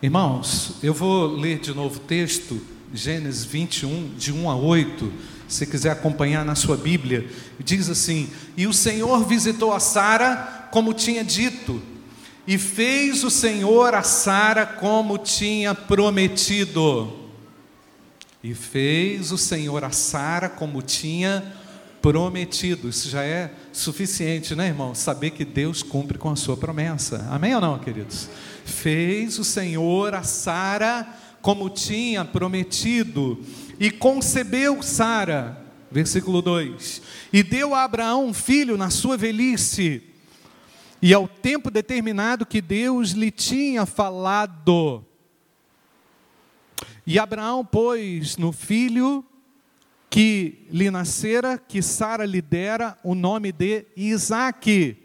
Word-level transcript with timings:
Irmãos, 0.00 0.74
eu 0.80 0.94
vou 0.94 1.26
ler 1.26 1.58
de 1.58 1.74
novo 1.74 1.96
o 1.96 2.04
texto, 2.04 2.60
Gênesis 2.94 3.44
21, 3.44 4.14
de 4.16 4.32
1 4.32 4.48
a 4.48 4.54
8. 4.54 5.12
Se 5.48 5.66
quiser 5.66 5.90
acompanhar 5.90 6.44
na 6.44 6.54
sua 6.54 6.76
Bíblia, 6.76 7.28
diz 7.58 7.90
assim: 7.90 8.30
E 8.56 8.68
o 8.68 8.72
Senhor 8.72 9.26
visitou 9.26 9.72
a 9.72 9.80
Sara 9.80 10.68
como 10.70 10.94
tinha 10.94 11.24
dito, 11.24 11.82
e 12.46 12.56
fez 12.56 13.24
o 13.24 13.30
Senhor 13.30 13.92
a 13.92 14.04
Sara 14.04 14.64
como 14.64 15.18
tinha 15.18 15.74
prometido. 15.74 17.12
E 18.40 18.54
fez 18.54 19.32
o 19.32 19.36
Senhor 19.36 19.82
a 19.82 19.90
Sara 19.90 20.48
como 20.48 20.80
tinha 20.80 21.40
prometido. 21.40 21.57
Isso 22.88 23.10
já 23.10 23.22
é 23.22 23.52
suficiente, 23.72 24.54
né, 24.54 24.68
irmão? 24.68 24.94
Saber 24.94 25.30
que 25.30 25.44
Deus 25.44 25.82
cumpre 25.82 26.16
com 26.18 26.30
a 26.30 26.36
sua 26.36 26.56
promessa. 26.56 27.26
Amém 27.30 27.54
ou 27.54 27.60
não, 27.60 27.78
queridos? 27.78 28.28
Fez 28.64 29.38
o 29.38 29.44
Senhor 29.44 30.14
a 30.14 30.22
Sara 30.22 31.06
como 31.40 31.70
tinha 31.70 32.24
prometido, 32.24 33.42
e 33.78 33.90
concebeu 33.90 34.82
Sara, 34.82 35.64
versículo 35.90 36.42
2, 36.42 37.00
e 37.32 37.42
deu 37.42 37.74
a 37.74 37.84
Abraão 37.84 38.26
um 38.26 38.34
filho 38.34 38.76
na 38.76 38.90
sua 38.90 39.16
velhice, 39.16 40.02
e 41.00 41.14
ao 41.14 41.28
tempo 41.28 41.70
determinado 41.70 42.44
que 42.44 42.60
Deus 42.60 43.12
lhe 43.12 43.30
tinha 43.30 43.86
falado. 43.86 45.04
E 47.06 47.18
Abraão 47.18 47.64
pôs 47.64 48.36
no 48.36 48.52
filho 48.52 49.24
que 50.10 50.66
lhe 50.70 50.90
nascera, 50.90 51.58
que 51.58 51.82
Sara 51.82 52.24
lhe 52.24 52.40
dera, 52.40 52.96
o 53.02 53.14
nome 53.14 53.52
de 53.52 53.84
Isaque. 53.96 54.96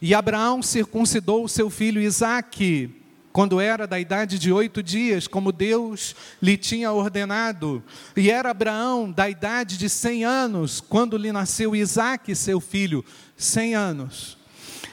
E 0.00 0.14
Abraão 0.14 0.62
circuncidou 0.62 1.44
o 1.44 1.48
seu 1.48 1.68
filho 1.68 2.00
Isaque, 2.00 2.90
quando 3.32 3.60
era 3.60 3.86
da 3.86 3.98
idade 3.98 4.38
de 4.38 4.52
oito 4.52 4.82
dias, 4.82 5.26
como 5.26 5.50
Deus 5.50 6.14
lhe 6.40 6.56
tinha 6.56 6.92
ordenado. 6.92 7.82
E 8.16 8.30
era 8.30 8.50
Abraão 8.50 9.10
da 9.10 9.28
idade 9.28 9.76
de 9.76 9.88
cem 9.88 10.24
anos, 10.24 10.80
quando 10.80 11.16
lhe 11.16 11.32
nasceu 11.32 11.74
Isaque, 11.74 12.34
seu 12.34 12.60
filho, 12.60 13.04
cem 13.36 13.74
anos. 13.74 14.38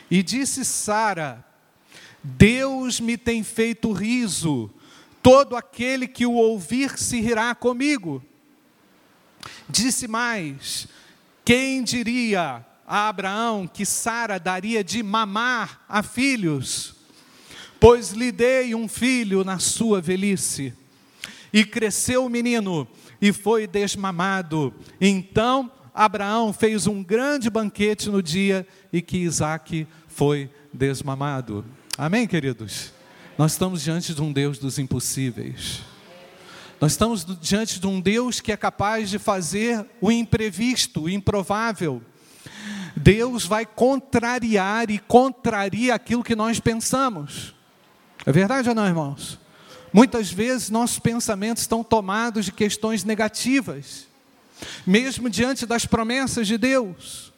E 0.10 0.24
disse 0.24 0.66
Sara: 0.66 1.46
Deus 2.24 3.00
me 3.00 3.18
tem 3.18 3.44
feito 3.44 3.92
riso, 3.92 4.72
todo 5.22 5.56
aquele 5.56 6.08
que 6.08 6.26
o 6.26 6.34
ouvir 6.34 6.98
se 6.98 7.22
rirá 7.22 7.54
comigo. 7.54 8.24
Disse 9.72 10.08
mais: 10.08 10.88
Quem 11.46 11.84
diria 11.84 12.66
a 12.86 13.08
Abraão 13.08 13.66
que 13.66 13.86
Sara 13.86 14.38
daria 14.38 14.84
de 14.84 15.02
mamar 15.02 15.86
a 15.88 16.04
filhos, 16.04 16.94
pois 17.80 18.12
lhe 18.12 18.34
dei 18.34 18.76
um 18.76 18.88
filho 18.88 19.46
na 19.46 19.60
sua 19.60 20.02
velhice. 20.02 20.74
E 21.54 21.64
cresceu 21.64 22.26
o 22.26 22.30
menino 22.30 22.88
e 23.22 23.32
foi 23.32 23.66
desmamado. 23.66 24.74
Então 25.00 25.72
Abraão 25.94 26.52
fez 26.52 26.88
um 26.88 27.04
grande 27.04 27.50
banquete 27.50 28.10
no 28.10 28.22
dia 28.22 28.68
em 28.92 29.02
que 29.02 29.18
Isaac 29.18 29.88
foi 30.08 30.50
desmamado. 30.74 31.66
Amém, 31.98 32.28
queridos? 32.28 32.94
Nós 33.38 33.54
estamos 33.54 33.82
diante 33.82 34.14
de 34.14 34.22
um 34.22 34.32
Deus 34.32 34.58
dos 34.58 34.78
impossíveis. 34.78 35.82
Nós 36.82 36.94
estamos 36.94 37.24
diante 37.40 37.80
de 37.80 37.86
um 37.86 38.02
Deus 38.02 38.42
que 38.42 38.52
é 38.52 38.58
capaz 38.58 39.12
de 39.12 39.20
fazer 39.20 39.86
o 40.02 40.12
imprevisto, 40.12 41.04
o 41.04 41.10
improvável. 41.10 42.02
Deus 42.96 43.46
vai 43.46 43.68
contrariar 43.68 44.90
e 44.90 44.98
contraria 44.98 45.94
aquilo 45.94 46.24
que 46.24 46.36
nós 46.36 46.60
pensamos. 46.60 47.54
É 48.26 48.32
verdade 48.32 48.68
ou 48.68 48.74
não, 48.74 48.88
irmãos? 48.88 49.40
Muitas 49.94 50.32
vezes 50.32 50.72
nossos 50.72 50.98
pensamentos 50.98 51.62
estão 51.62 51.84
tomados 51.84 52.46
de 52.46 52.52
questões 52.52 53.04
negativas, 53.04 54.08
mesmo 54.84 55.30
diante 55.30 55.68
das 55.68 55.86
promessas 55.86 56.48
de 56.48 56.58
Deus, 56.58 57.32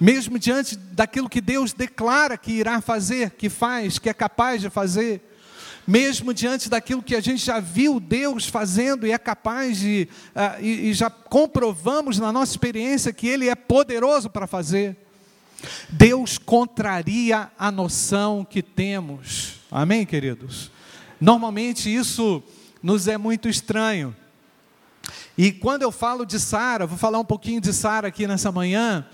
mesmo 0.00 0.40
diante 0.40 0.74
daquilo 0.74 1.28
que 1.28 1.40
Deus 1.40 1.72
declara 1.72 2.36
que 2.36 2.50
irá 2.50 2.80
fazer, 2.80 3.30
que 3.30 3.48
faz, 3.48 3.96
que 3.96 4.08
é 4.08 4.14
capaz 4.14 4.60
de 4.60 4.68
fazer, 4.68 5.22
mesmo 5.88 6.34
diante 6.34 6.68
daquilo 6.68 7.02
que 7.02 7.16
a 7.16 7.20
gente 7.20 7.42
já 7.42 7.60
viu 7.60 7.98
Deus 7.98 8.46
fazendo 8.46 9.06
e 9.06 9.10
é 9.12 9.16
capaz 9.16 9.78
de, 9.78 10.06
uh, 10.36 10.62
e, 10.62 10.90
e 10.90 10.92
já 10.92 11.08
comprovamos 11.08 12.18
na 12.18 12.30
nossa 12.30 12.52
experiência 12.52 13.10
que 13.10 13.26
Ele 13.26 13.48
é 13.48 13.54
poderoso 13.54 14.28
para 14.28 14.46
fazer. 14.46 14.98
Deus 15.88 16.36
contraria 16.36 17.50
a 17.58 17.72
noção 17.72 18.44
que 18.44 18.62
temos. 18.62 19.54
Amém, 19.70 20.04
queridos? 20.04 20.70
Normalmente 21.18 21.92
isso 21.92 22.42
nos 22.82 23.08
é 23.08 23.16
muito 23.16 23.48
estranho. 23.48 24.14
E 25.38 25.50
quando 25.50 25.84
eu 25.84 25.90
falo 25.90 26.26
de 26.26 26.38
Sara, 26.38 26.86
vou 26.86 26.98
falar 26.98 27.18
um 27.18 27.24
pouquinho 27.24 27.62
de 27.62 27.72
Sara 27.72 28.08
aqui 28.08 28.26
nessa 28.26 28.52
manhã, 28.52 29.06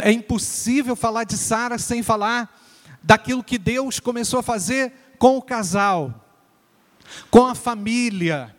é 0.00 0.10
impossível 0.10 0.96
falar 0.96 1.24
de 1.24 1.36
Sara 1.36 1.76
sem 1.76 2.02
falar 2.02 2.58
daquilo 3.02 3.44
que 3.44 3.58
Deus 3.58 4.00
começou 4.00 4.40
a 4.40 4.42
fazer 4.42 4.94
com 5.18 5.36
o 5.36 5.42
casal, 5.42 6.26
com 7.30 7.46
a 7.46 7.54
família. 7.54 8.54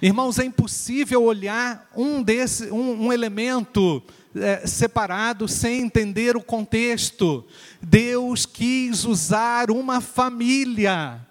Irmãos, 0.00 0.38
é 0.38 0.44
impossível 0.44 1.22
olhar 1.24 1.90
um, 1.96 2.22
desse, 2.22 2.70
um, 2.70 3.06
um 3.06 3.12
elemento 3.12 4.02
é, 4.34 4.66
separado 4.66 5.48
sem 5.48 5.80
entender 5.82 6.36
o 6.36 6.42
contexto. 6.42 7.44
Deus 7.82 8.46
quis 8.46 9.04
usar 9.04 9.70
uma 9.70 10.00
família. 10.00 11.26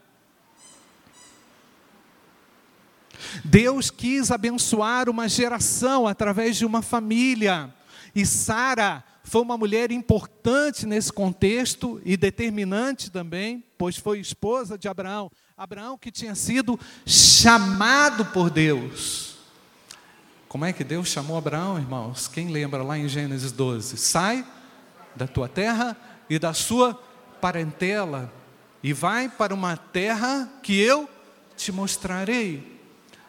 Deus 3.43 3.89
quis 3.89 4.31
abençoar 4.31 5.09
uma 5.09 5.27
geração 5.27 6.07
através 6.07 6.57
de 6.57 6.65
uma 6.65 6.81
família. 6.81 7.73
E 8.13 8.25
Sara 8.25 9.03
foi 9.27 9.41
uma 9.41 9.57
mulher 9.57 9.91
importante 9.91 10.85
nesse 10.85 11.11
contexto 11.11 12.01
e 12.05 12.15
determinante 12.15 13.11
também, 13.11 13.61
pois 13.77 13.97
foi 13.97 14.19
esposa 14.19 14.77
de 14.77 14.87
Abraão. 14.87 15.29
Abraão 15.57 15.97
que 15.97 16.09
tinha 16.09 16.33
sido 16.33 16.79
chamado 17.05 18.23
por 18.27 18.49
Deus. 18.49 19.35
Como 20.47 20.63
é 20.63 20.71
que 20.71 20.81
Deus 20.81 21.09
chamou 21.09 21.37
Abraão, 21.37 21.77
irmãos? 21.77 22.29
Quem 22.29 22.49
lembra 22.51 22.81
lá 22.83 22.97
em 22.97 23.09
Gênesis 23.09 23.51
12? 23.51 23.97
Sai 23.97 24.47
da 25.13 25.27
tua 25.27 25.49
terra 25.49 25.97
e 26.29 26.39
da 26.39 26.53
sua 26.53 26.93
parentela 27.41 28.31
e 28.81 28.93
vai 28.93 29.27
para 29.27 29.53
uma 29.53 29.75
terra 29.75 30.49
que 30.63 30.79
eu 30.79 31.09
te 31.57 31.69
mostrarei. 31.69 32.79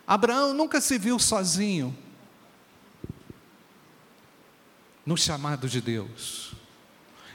Abraão 0.07 0.55
nunca 0.55 0.81
se 0.81 0.97
viu 0.97 1.19
sozinho 1.19 1.97
no 5.09 5.17
chamado 5.17 5.67
de 5.71 5.81
Deus. 5.81 6.53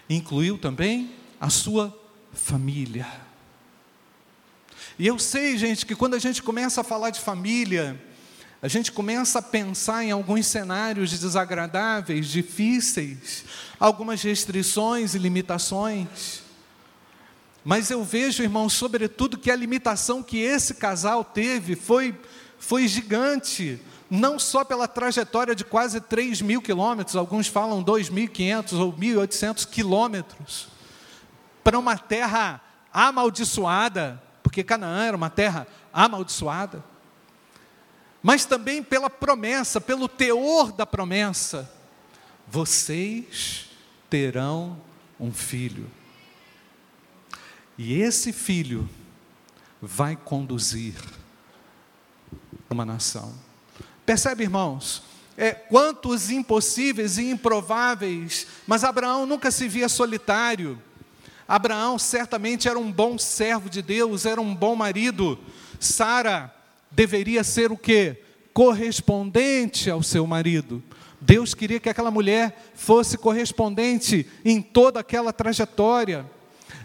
Incluiu 0.07 0.59
também 0.59 1.11
a 1.41 1.49
sua 1.49 1.91
família. 2.31 3.07
E 4.99 5.07
eu 5.07 5.17
sei, 5.17 5.57
gente, 5.57 5.83
que 5.83 5.95
quando 5.95 6.13
a 6.13 6.19
gente 6.19 6.43
começa 6.43 6.81
a 6.81 6.83
falar 6.83 7.09
de 7.09 7.19
família, 7.19 7.99
a 8.61 8.67
gente 8.67 8.91
começa 8.91 9.39
a 9.39 9.41
pensar 9.41 10.03
em 10.03 10.11
alguns 10.11 10.45
cenários 10.45 11.19
desagradáveis, 11.19 12.27
difíceis, 12.27 13.43
algumas 13.79 14.21
restrições 14.21 15.15
e 15.15 15.17
limitações. 15.17 16.43
Mas 17.65 17.89
eu 17.89 18.03
vejo, 18.03 18.43
irmãos, 18.43 18.73
sobretudo 18.73 19.35
que 19.35 19.49
a 19.49 19.55
limitação 19.55 20.21
que 20.21 20.37
esse 20.37 20.75
casal 20.75 21.23
teve 21.23 21.75
foi, 21.75 22.15
foi 22.63 22.87
gigante 22.87 23.77
não 24.09 24.39
só 24.39 24.63
pela 24.63 24.87
trajetória 24.87 25.53
de 25.53 25.65
quase 25.65 25.99
3 25.99 26.41
mil 26.41 26.61
quilômetros, 26.61 27.17
alguns 27.17 27.47
falam 27.47 27.83
2.500 27.83 28.79
ou 28.79 28.93
1.800 28.93 29.67
quilômetros, 29.67 30.69
para 31.61 31.77
uma 31.77 31.97
terra 31.97 32.61
amaldiçoada, 32.93 34.21
porque 34.41 34.63
Canaã 34.63 35.03
era 35.03 35.17
uma 35.17 35.29
terra 35.29 35.67
amaldiçoada, 35.91 36.81
mas 38.21 38.45
também 38.45 38.81
pela 38.81 39.09
promessa, 39.09 39.81
pelo 39.81 40.07
teor 40.07 40.71
da 40.71 40.85
promessa: 40.85 41.69
vocês 42.47 43.67
terão 44.09 44.79
um 45.19 45.33
filho, 45.33 45.91
e 47.77 48.01
esse 48.01 48.31
filho 48.31 48.89
vai 49.81 50.15
conduzir 50.15 50.95
uma 52.73 52.85
nação. 52.85 53.33
Percebe, 54.05 54.43
irmãos? 54.43 55.03
É, 55.37 55.51
quantos 55.51 56.29
impossíveis 56.29 57.17
e 57.17 57.29
improváveis, 57.29 58.45
mas 58.67 58.83
Abraão 58.83 59.25
nunca 59.25 59.49
se 59.49 59.67
via 59.67 59.89
solitário. 59.89 60.79
Abraão 61.47 61.97
certamente 61.97 62.67
era 62.67 62.77
um 62.77 62.91
bom 62.91 63.17
servo 63.17 63.69
de 63.69 63.81
Deus, 63.81 64.25
era 64.25 64.39
um 64.39 64.53
bom 64.53 64.75
marido. 64.75 65.39
Sara 65.79 66.53
deveria 66.91 67.43
ser 67.43 67.71
o 67.71 67.77
que? 67.77 68.17
Correspondente 68.53 69.89
ao 69.89 70.03
seu 70.03 70.27
marido. 70.27 70.83
Deus 71.19 71.53
queria 71.53 71.79
que 71.79 71.89
aquela 71.89 72.11
mulher 72.11 72.71
fosse 72.75 73.17
correspondente 73.17 74.27
em 74.43 74.61
toda 74.61 74.99
aquela 74.99 75.31
trajetória. 75.31 76.25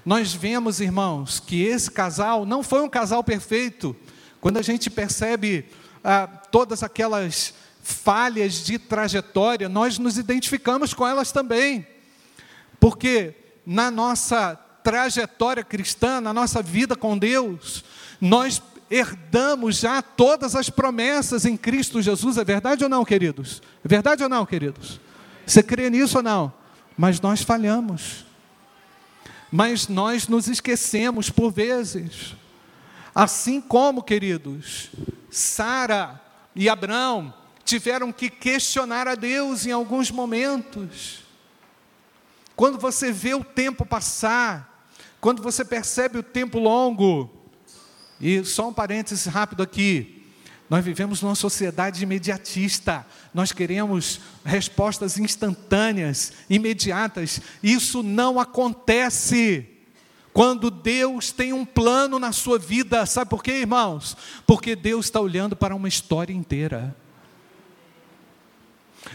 nós 0.05 0.33
vemos, 0.33 0.81
irmãos, 0.81 1.41
que 1.41 1.63
esse 1.63 1.91
casal 1.91 2.47
não 2.47 2.63
foi 2.63 2.81
um 2.81 2.89
casal 2.89 3.23
perfeito. 3.23 3.95
Quando 4.41 4.57
a 4.57 4.63
gente 4.63 4.89
percebe 4.89 5.67
ah, 6.11 6.27
todas 6.27 6.83
aquelas 6.83 7.53
falhas 7.83 8.65
de 8.65 8.79
trajetória, 8.79 9.69
nós 9.69 9.99
nos 9.99 10.17
identificamos 10.17 10.95
com 10.95 11.07
elas 11.07 11.33
também. 11.33 11.87
Porque 12.81 13.35
na 13.67 13.91
nossa 13.91 14.55
trajetória 14.83 15.63
cristã, 15.63 16.19
na 16.19 16.33
nossa 16.33 16.63
vida 16.63 16.97
com 16.97 17.19
Deus, 17.19 17.85
nós 18.19 18.63
herdamos 18.91 19.81
já 19.81 20.01
todas 20.01 20.57
as 20.57 20.71
promessas 20.71 21.45
em 21.45 21.59
Cristo 21.59 22.01
Jesus. 22.01 22.39
É 22.39 22.45
verdade 22.45 22.85
ou 22.85 22.89
não, 22.89 23.05
queridos? 23.05 23.61
É 23.85 23.89
verdade 23.89 24.23
ou 24.23 24.31
não, 24.31 24.47
queridos? 24.47 24.99
Você 25.45 25.63
crê 25.63 25.91
nisso 25.91 26.17
ou 26.17 26.23
não? 26.23 26.51
Mas 26.97 27.21
nós 27.21 27.43
falhamos. 27.43 28.25
Mas 29.53 29.89
nós 29.89 30.27
nos 30.27 30.49
esquecemos 30.49 31.29
por 31.29 31.53
vezes. 31.53 32.35
Assim 33.19 33.61
como, 33.61 34.01
queridos, 34.01 34.91
Sara 35.29 36.23
e 36.55 36.69
Abraão 36.69 37.35
tiveram 37.65 38.13
que 38.13 38.31
questionar 38.31 39.09
a 39.09 39.17
Deus 39.17 39.67
em 39.67 39.73
alguns 39.73 40.09
momentos. 40.09 41.25
Quando 42.55 42.79
você 42.79 43.11
vê 43.11 43.35
o 43.35 43.43
tempo 43.43 43.85
passar, 43.85 44.89
quando 45.21 45.43
você 45.43 45.65
percebe 45.65 46.19
o 46.19 46.23
tempo 46.23 46.61
longo, 46.61 47.29
e 48.21 48.45
só 48.45 48.69
um 48.69 48.73
parênteses 48.73 49.27
rápido 49.27 49.65
aqui, 49.65 50.25
nós 50.71 50.85
vivemos 50.85 51.21
numa 51.21 51.35
sociedade 51.35 52.05
imediatista, 52.05 53.05
nós 53.35 53.51
queremos 53.51 54.21
respostas 54.45 55.19
instantâneas, 55.19 56.35
imediatas. 56.49 57.41
Isso 57.65 58.01
não 58.01 58.39
acontece 58.39 59.78
quando 60.39 60.71
Deus 60.71 61.33
tem 61.33 61.53
um 61.53 61.65
plano 61.65 62.17
na 62.17 62.31
sua 62.31 62.61
vida. 62.61 63.05
Sabe 63.07 63.29
por 63.29 63.43
quê, 63.43 63.55
irmãos? 63.55 64.17
Porque 64.47 64.77
Deus 64.77 65.07
está 65.07 65.19
olhando 65.19 65.57
para 65.57 65.75
uma 65.75 65.89
história 65.89 66.33
inteira. 66.33 66.95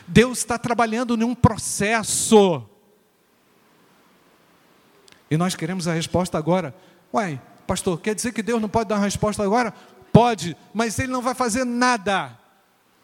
Deus 0.06 0.40
está 0.40 0.58
trabalhando 0.58 1.16
num 1.16 1.34
processo. 1.34 2.66
E 5.32 5.38
nós 5.38 5.56
queremos 5.56 5.88
a 5.88 5.94
resposta 5.94 6.38
agora. 6.38 6.76
Uai, 7.14 7.42
pastor, 7.66 8.02
quer 8.02 8.14
dizer 8.14 8.34
que 8.34 8.44
Deus 8.44 8.62
não 8.62 8.68
pode 8.68 8.90
dar 8.90 8.96
uma 8.96 9.06
resposta 9.06 9.42
agora? 9.42 9.74
Pode, 10.12 10.58
mas 10.74 11.00
ele 11.00 11.14
não 11.14 11.22
vai 11.22 11.34
fazer 11.34 11.64
nada 11.64 12.38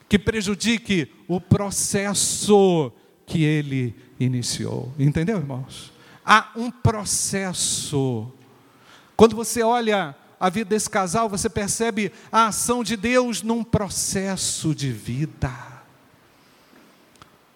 que 0.09 0.19
prejudique 0.19 1.09
o 1.25 1.39
processo 1.39 2.91
que 3.25 3.45
ele 3.45 3.95
iniciou. 4.19 4.91
Entendeu, 4.99 5.37
irmãos? 5.37 5.97
Há 6.31 6.51
um 6.55 6.69
processo. 6.69 8.31
Quando 9.17 9.35
você 9.35 9.63
olha 9.63 10.15
a 10.39 10.49
vida 10.49 10.69
desse 10.69 10.87
casal, 10.87 11.27
você 11.27 11.49
percebe 11.49 12.11
a 12.31 12.45
ação 12.45 12.83
de 12.83 12.95
Deus 12.95 13.41
num 13.41 13.63
processo 13.63 14.75
de 14.75 14.91
vida. 14.91 15.51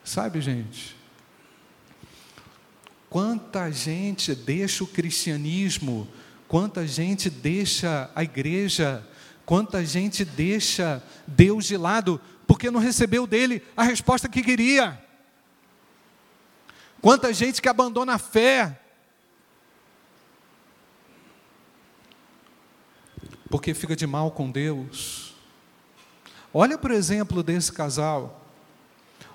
Sabe, 0.03 0.41
gente? 0.41 0.95
Quanta 3.11 3.71
gente 3.71 4.33
deixa 4.33 4.83
o 4.83 4.87
cristianismo, 4.87 6.07
quanta 6.47 6.87
gente 6.87 7.29
deixa 7.29 8.09
a 8.15 8.23
igreja 8.23 9.07
Quanta 9.45 9.85
gente 9.85 10.23
deixa 10.23 11.03
Deus 11.27 11.65
de 11.65 11.75
lado 11.77 12.19
porque 12.47 12.71
não 12.71 12.79
recebeu 12.79 13.27
dele 13.27 13.61
a 13.75 13.83
resposta 13.83 14.29
que 14.29 14.41
queria. 14.41 14.99
Quanta 17.03 17.33
gente 17.33 17.61
que 17.61 17.67
abandona 17.67 18.13
a 18.13 18.17
fé 18.17 18.79
porque 23.49 23.73
fica 23.73 23.93
de 23.93 24.07
mal 24.07 24.31
com 24.31 24.49
Deus. 24.49 25.35
Olha, 26.53 26.77
por 26.77 26.91
exemplo, 26.91 27.43
desse 27.43 27.73
casal. 27.73 28.47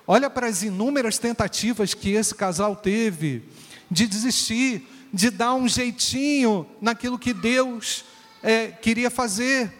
Olha 0.07 0.31
para 0.31 0.47
as 0.47 0.63
inúmeras 0.63 1.19
tentativas 1.19 1.93
que 1.93 2.09
esse 2.09 2.33
casal 2.33 2.75
teve 2.75 3.47
de 3.89 4.07
desistir, 4.07 4.87
de 5.13 5.29
dar 5.29 5.53
um 5.53 5.67
jeitinho 5.67 6.67
naquilo 6.81 7.19
que 7.19 7.35
Deus 7.35 8.03
é, 8.41 8.69
queria 8.69 9.11
fazer. 9.11 9.71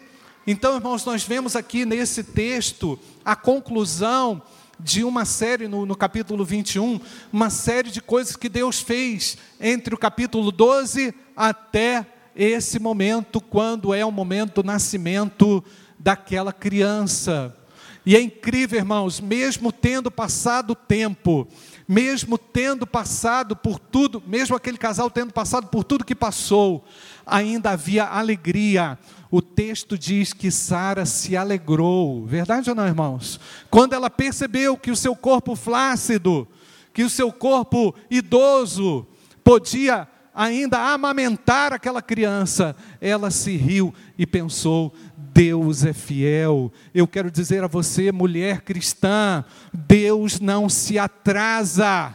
Então, 0.45 0.75
irmãos, 0.75 1.03
nós 1.03 1.23
vemos 1.23 1.55
aqui 1.55 1.85
nesse 1.85 2.23
texto 2.23 2.99
a 3.25 3.35
conclusão 3.35 4.43
de 4.79 5.03
uma 5.03 5.25
série, 5.25 5.67
no, 5.67 5.85
no, 5.85 5.95
capítulo 5.95 6.45
21, 6.45 7.01
uma 7.31 7.49
série 7.49 7.91
de 7.91 8.01
coisas 8.01 8.35
que 8.35 8.47
Deus 8.47 8.79
fez 8.79 9.37
entre 9.59 9.93
o 9.93 9.97
capítulo 9.97 10.51
12 10.51 11.13
até 11.35 12.05
esse 12.35 12.79
momento, 12.79 13.41
quando 13.41 13.93
é 13.93 14.05
o 14.05 14.11
momento 14.11 14.61
do 14.61 14.67
nascimento 14.67 15.63
daquela 15.99 16.53
criança. 16.53 17.53
E 18.05 18.15
é 18.15 18.21
incrível, 18.21 18.79
irmãos, 18.79 19.19
mesmo 19.19 19.71
tendo 19.71 20.09
passado 20.09 20.71
o 20.71 20.75
tempo, 20.75 21.47
mesmo 21.87 22.37
tendo 22.37 22.87
passado 22.87 23.55
por 23.55 23.77
tudo, 23.77 24.23
mesmo 24.25 24.55
aquele 24.55 24.77
casal 24.77 25.09
tendo 25.09 25.33
passado 25.33 25.67
por 25.67 25.83
tudo 25.83 26.05
que 26.05 26.15
passou, 26.15 26.85
ainda 27.25 27.71
havia 27.71 28.05
alegria, 28.05 28.97
o 29.29 29.41
texto 29.41 29.97
diz 29.97 30.33
que 30.33 30.49
Sara 30.49 31.05
se 31.05 31.35
alegrou, 31.35 32.25
verdade 32.25 32.69
ou 32.69 32.75
não, 32.75 32.87
irmãos? 32.87 33.39
Quando 33.69 33.93
ela 33.93 34.09
percebeu 34.09 34.77
que 34.77 34.91
o 34.91 34.95
seu 34.95 35.15
corpo 35.15 35.55
flácido, 35.55 36.47
que 36.93 37.03
o 37.03 37.09
seu 37.09 37.31
corpo 37.31 37.93
idoso 38.09 39.05
podia 39.43 40.07
ainda 40.33 40.93
amamentar 40.93 41.73
aquela 41.73 42.01
criança, 42.01 42.75
ela 43.01 43.29
se 43.29 43.57
riu 43.57 43.93
e 44.17 44.25
pensou: 44.25 44.93
Deus 45.39 45.85
é 45.85 45.93
fiel. 45.93 46.69
Eu 46.93 47.07
quero 47.07 47.31
dizer 47.31 47.63
a 47.63 47.67
você, 47.67 48.11
mulher 48.11 48.59
cristã, 48.59 49.45
Deus 49.73 50.37
não 50.37 50.67
se 50.67 50.99
atrasa. 50.99 52.13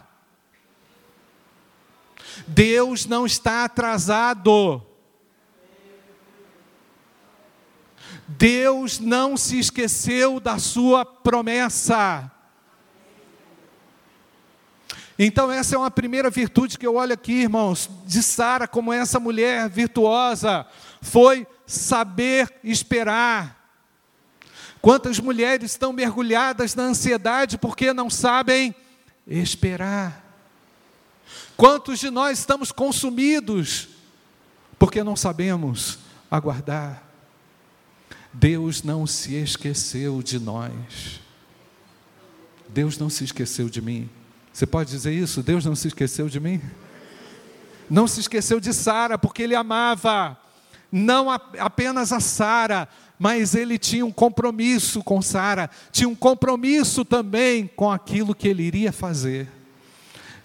Deus 2.47 3.07
não 3.07 3.25
está 3.25 3.65
atrasado. 3.65 4.83
Deus 8.29 8.99
não 8.99 9.39
se 9.39 9.59
esqueceu 9.59 10.39
da 10.39 10.59
sua 10.59 11.07
promessa. 11.07 12.31
Então, 15.19 15.51
essa 15.51 15.77
é 15.77 15.79
uma 15.79 15.91
primeira 15.91 16.29
virtude 16.29 16.77
que 16.77 16.87
eu 16.87 16.97
olho 16.97 17.13
aqui, 17.13 17.43
irmãos, 17.43 17.89
de 18.05 18.23
Sara, 18.23 18.67
como 18.67 18.93
essa 18.93 19.21
mulher 19.21 19.69
virtuosa, 19.69 20.67
foi 21.01 21.47
saber 21.67 22.53
esperar. 22.65 23.65
Quantas 24.81 25.19
mulheres 25.19 25.71
estão 25.71 25.93
mergulhadas 25.93 26.75
na 26.75 26.83
ansiedade 26.83 27.57
porque 27.57 27.93
não 27.93 28.11
sabem 28.11 28.75
esperar? 29.27 30.23
Quantos 31.57 32.01
de 32.01 32.11
nós 32.11 32.41
estamos 32.41 32.73
consumidos 32.73 33.89
porque 34.79 35.05
não 35.05 35.15
sabemos 35.15 36.01
aguardar? 36.31 37.03
Deus 38.33 38.83
não 38.83 39.07
se 39.07 39.37
esqueceu 39.37 40.21
de 40.21 40.41
nós. 40.41 41.21
Deus 42.69 42.99
não 42.99 43.09
se 43.09 43.23
esqueceu 43.23 43.71
de 43.71 43.81
mim. 43.81 44.11
Você 44.55 44.67
pode 44.67 44.89
dizer 44.89 45.13
isso? 45.13 45.43
Deus 45.43 45.65
não 45.65 45.75
se 45.75 45.89
esqueceu 45.89 46.29
de 46.29 46.39
mim? 46.39 46.61
Não 47.91 48.07
se 48.07 48.21
esqueceu 48.21 48.61
de 48.61 48.73
Sara, 48.73 49.19
porque 49.19 49.43
ele 49.43 49.57
amava 49.57 50.39
não 50.93 51.29
apenas 51.29 52.13
a 52.13 52.21
Sara, 52.21 52.89
mas 53.19 53.57
ele 53.57 53.77
tinha 53.77 54.07
um 54.07 54.13
compromisso 54.13 55.03
com 55.03 55.21
Sara, 55.21 55.69
tinha 55.91 56.09
um 56.09 56.15
compromisso 56.15 57.05
também 57.05 57.67
com 57.67 57.91
aquilo 57.91 58.33
que 58.33 58.47
ele 58.47 58.63
iria 58.63 58.93
fazer. 58.93 59.49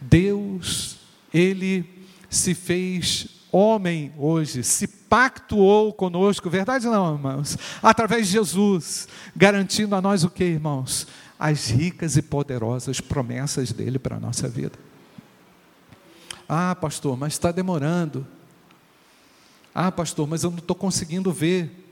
Deus, 0.01 0.98
ele 1.32 1.88
se 2.32 2.56
fez 2.56 3.28
homem 3.51 4.12
hoje, 4.18 4.63
se 4.63 4.88
pactuou 4.88 5.94
conosco, 5.94 6.50
verdade 6.50 6.88
não, 6.88 7.13
irmãos? 7.13 7.56
Através 7.82 8.25
de 8.25 8.34
Jesus, 8.34 9.08
garantindo 9.36 9.96
a 9.96 10.01
nós 10.01 10.24
o 10.24 10.32
que, 10.32 10.46
irmãos? 10.46 11.06
As 11.39 11.69
ricas 11.69 12.17
e 12.17 12.22
poderosas 12.22 13.00
promessas 13.00 13.72
dele 13.72 13.98
para 13.98 14.17
a 14.17 14.19
nossa 14.19 14.48
vida. 14.50 14.77
Ah, 16.48 16.75
pastor, 16.75 17.17
mas 17.17 17.34
está 17.34 17.51
demorando. 17.51 18.27
Ah, 19.74 19.91
pastor, 19.91 20.27
mas 20.27 20.43
eu 20.43 20.51
não 20.51 20.58
estou 20.58 20.75
conseguindo 20.75 21.31
ver. 21.31 21.86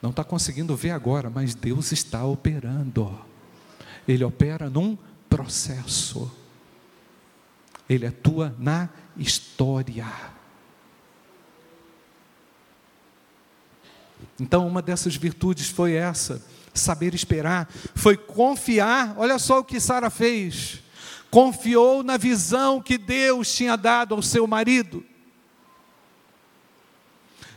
Não 0.00 0.10
está 0.10 0.22
conseguindo 0.24 0.74
ver 0.76 0.90
agora, 0.90 1.28
mas 1.28 1.54
Deus 1.54 1.92
está 1.92 2.24
operando. 2.24 3.18
Ele 4.06 4.22
opera 4.24 4.70
num 4.70 4.96
processo. 5.28 6.30
Ele 7.88 8.06
atua 8.06 8.54
na 8.58 8.88
história. 9.16 10.06
Então, 14.40 14.66
uma 14.66 14.80
dessas 14.80 15.16
virtudes 15.16 15.68
foi 15.68 15.92
essa, 15.92 16.44
saber 16.74 17.14
esperar, 17.14 17.68
foi 17.94 18.16
confiar. 18.16 19.14
Olha 19.16 19.38
só 19.38 19.60
o 19.60 19.64
que 19.64 19.78
Sara 19.80 20.10
fez. 20.10 20.80
Confiou 21.30 22.02
na 22.02 22.16
visão 22.16 22.80
que 22.80 22.98
Deus 22.98 23.52
tinha 23.52 23.76
dado 23.76 24.14
ao 24.14 24.22
seu 24.22 24.46
marido. 24.46 25.04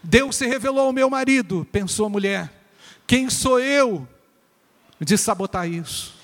Deus 0.01 0.35
se 0.35 0.47
revelou 0.47 0.85
ao 0.85 0.93
meu 0.93 1.09
marido, 1.09 1.67
pensou 1.71 2.05
a 2.05 2.09
mulher. 2.09 2.53
Quem 3.05 3.29
sou 3.29 3.59
eu 3.59 4.07
de 4.99 5.17
sabotar 5.17 5.67
isso? 5.67 6.15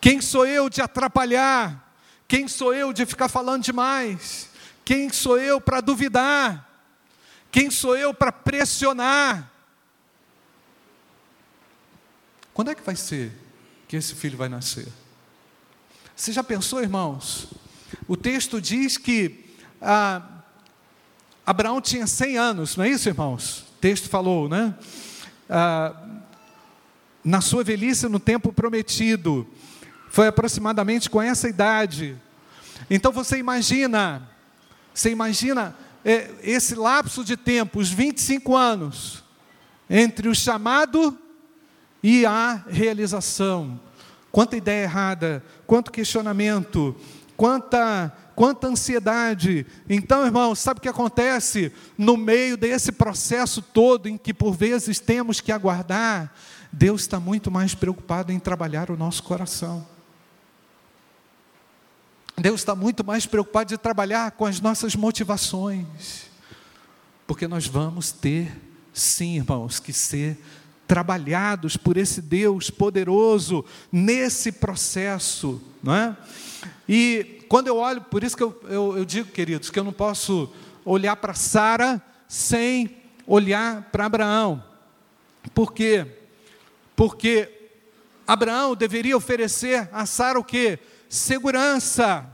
Quem 0.00 0.20
sou 0.20 0.46
eu 0.46 0.68
de 0.68 0.80
atrapalhar? 0.80 1.94
Quem 2.26 2.46
sou 2.46 2.74
eu 2.74 2.92
de 2.92 3.06
ficar 3.06 3.28
falando 3.28 3.62
demais? 3.62 4.48
Quem 4.84 5.10
sou 5.10 5.38
eu 5.38 5.60
para 5.60 5.80
duvidar? 5.80 6.68
Quem 7.50 7.70
sou 7.70 7.96
eu 7.96 8.12
para 8.12 8.30
pressionar? 8.30 9.50
Quando 12.58 12.72
é 12.72 12.74
que 12.74 12.82
vai 12.82 12.96
ser 12.96 13.30
que 13.86 13.94
esse 13.94 14.16
filho 14.16 14.36
vai 14.36 14.48
nascer? 14.48 14.88
Você 16.16 16.32
já 16.32 16.42
pensou, 16.42 16.82
irmãos? 16.82 17.46
O 18.08 18.16
texto 18.16 18.60
diz 18.60 18.96
que 18.96 19.44
ah, 19.80 20.20
Abraão 21.46 21.80
tinha 21.80 22.04
100 22.04 22.36
anos, 22.36 22.76
não 22.76 22.84
é 22.84 22.88
isso, 22.88 23.08
irmãos? 23.08 23.60
O 23.60 23.78
texto 23.80 24.08
falou, 24.08 24.48
né? 24.48 24.74
Ah, 25.48 25.94
na 27.22 27.40
sua 27.40 27.62
velhice, 27.62 28.08
no 28.08 28.18
tempo 28.18 28.52
prometido, 28.52 29.46
foi 30.10 30.26
aproximadamente 30.26 31.08
com 31.08 31.22
essa 31.22 31.48
idade. 31.48 32.20
Então 32.90 33.12
você 33.12 33.38
imagina, 33.38 34.28
você 34.92 35.10
imagina 35.10 35.76
é, 36.04 36.28
esse 36.42 36.74
lapso 36.74 37.22
de 37.22 37.36
tempo, 37.36 37.78
os 37.78 37.88
25 37.88 38.56
anos, 38.56 39.22
entre 39.88 40.28
o 40.28 40.34
chamado 40.34 41.16
e 42.02 42.24
a 42.24 42.64
realização. 42.68 43.80
Quanta 44.30 44.56
ideia 44.56 44.84
errada, 44.84 45.44
quanto 45.66 45.90
questionamento, 45.90 46.94
quanta, 47.36 48.12
quanta 48.34 48.66
ansiedade. 48.66 49.64
Então, 49.88 50.26
irmãos, 50.26 50.58
sabe 50.58 50.78
o 50.78 50.82
que 50.82 50.88
acontece 50.88 51.72
no 51.96 52.16
meio 52.16 52.56
desse 52.56 52.92
processo 52.92 53.62
todo 53.62 54.08
em 54.08 54.18
que 54.18 54.34
por 54.34 54.52
vezes 54.52 54.98
temos 54.98 55.40
que 55.40 55.52
aguardar? 55.52 56.32
Deus 56.70 57.02
está 57.02 57.18
muito 57.18 57.50
mais 57.50 57.74
preocupado 57.74 58.32
em 58.32 58.38
trabalhar 58.38 58.90
o 58.90 58.96
nosso 58.96 59.22
coração. 59.22 59.86
Deus 62.36 62.60
está 62.60 62.74
muito 62.74 63.04
mais 63.04 63.26
preocupado 63.26 63.70
de 63.70 63.78
trabalhar 63.78 64.30
com 64.32 64.44
as 64.44 64.60
nossas 64.60 64.94
motivações, 64.94 66.26
porque 67.26 67.48
nós 67.48 67.66
vamos 67.66 68.12
ter, 68.12 68.52
sim, 68.92 69.36
irmãos, 69.36 69.80
que 69.80 69.92
ser 69.92 70.38
trabalhados 70.88 71.76
por 71.76 71.98
esse 71.98 72.22
Deus 72.22 72.70
poderoso 72.70 73.62
nesse 73.92 74.50
processo, 74.50 75.62
não 75.82 75.94
é? 75.94 76.16
E 76.88 77.44
quando 77.46 77.68
eu 77.68 77.76
olho, 77.76 78.00
por 78.00 78.24
isso 78.24 78.34
que 78.34 78.42
eu, 78.42 78.58
eu, 78.64 78.96
eu 78.96 79.04
digo, 79.04 79.30
queridos, 79.30 79.68
que 79.68 79.78
eu 79.78 79.84
não 79.84 79.92
posso 79.92 80.50
olhar 80.84 81.14
para 81.16 81.34
Sara 81.34 82.02
sem 82.26 82.96
olhar 83.26 83.90
para 83.92 84.06
Abraão, 84.06 84.64
por 85.54 85.74
quê? 85.74 86.06
Porque 86.96 87.50
Abraão 88.26 88.74
deveria 88.74 89.16
oferecer 89.16 89.88
a 89.92 90.06
Sara 90.06 90.38
o 90.38 90.44
que? 90.44 90.78
Segurança. 91.08 92.26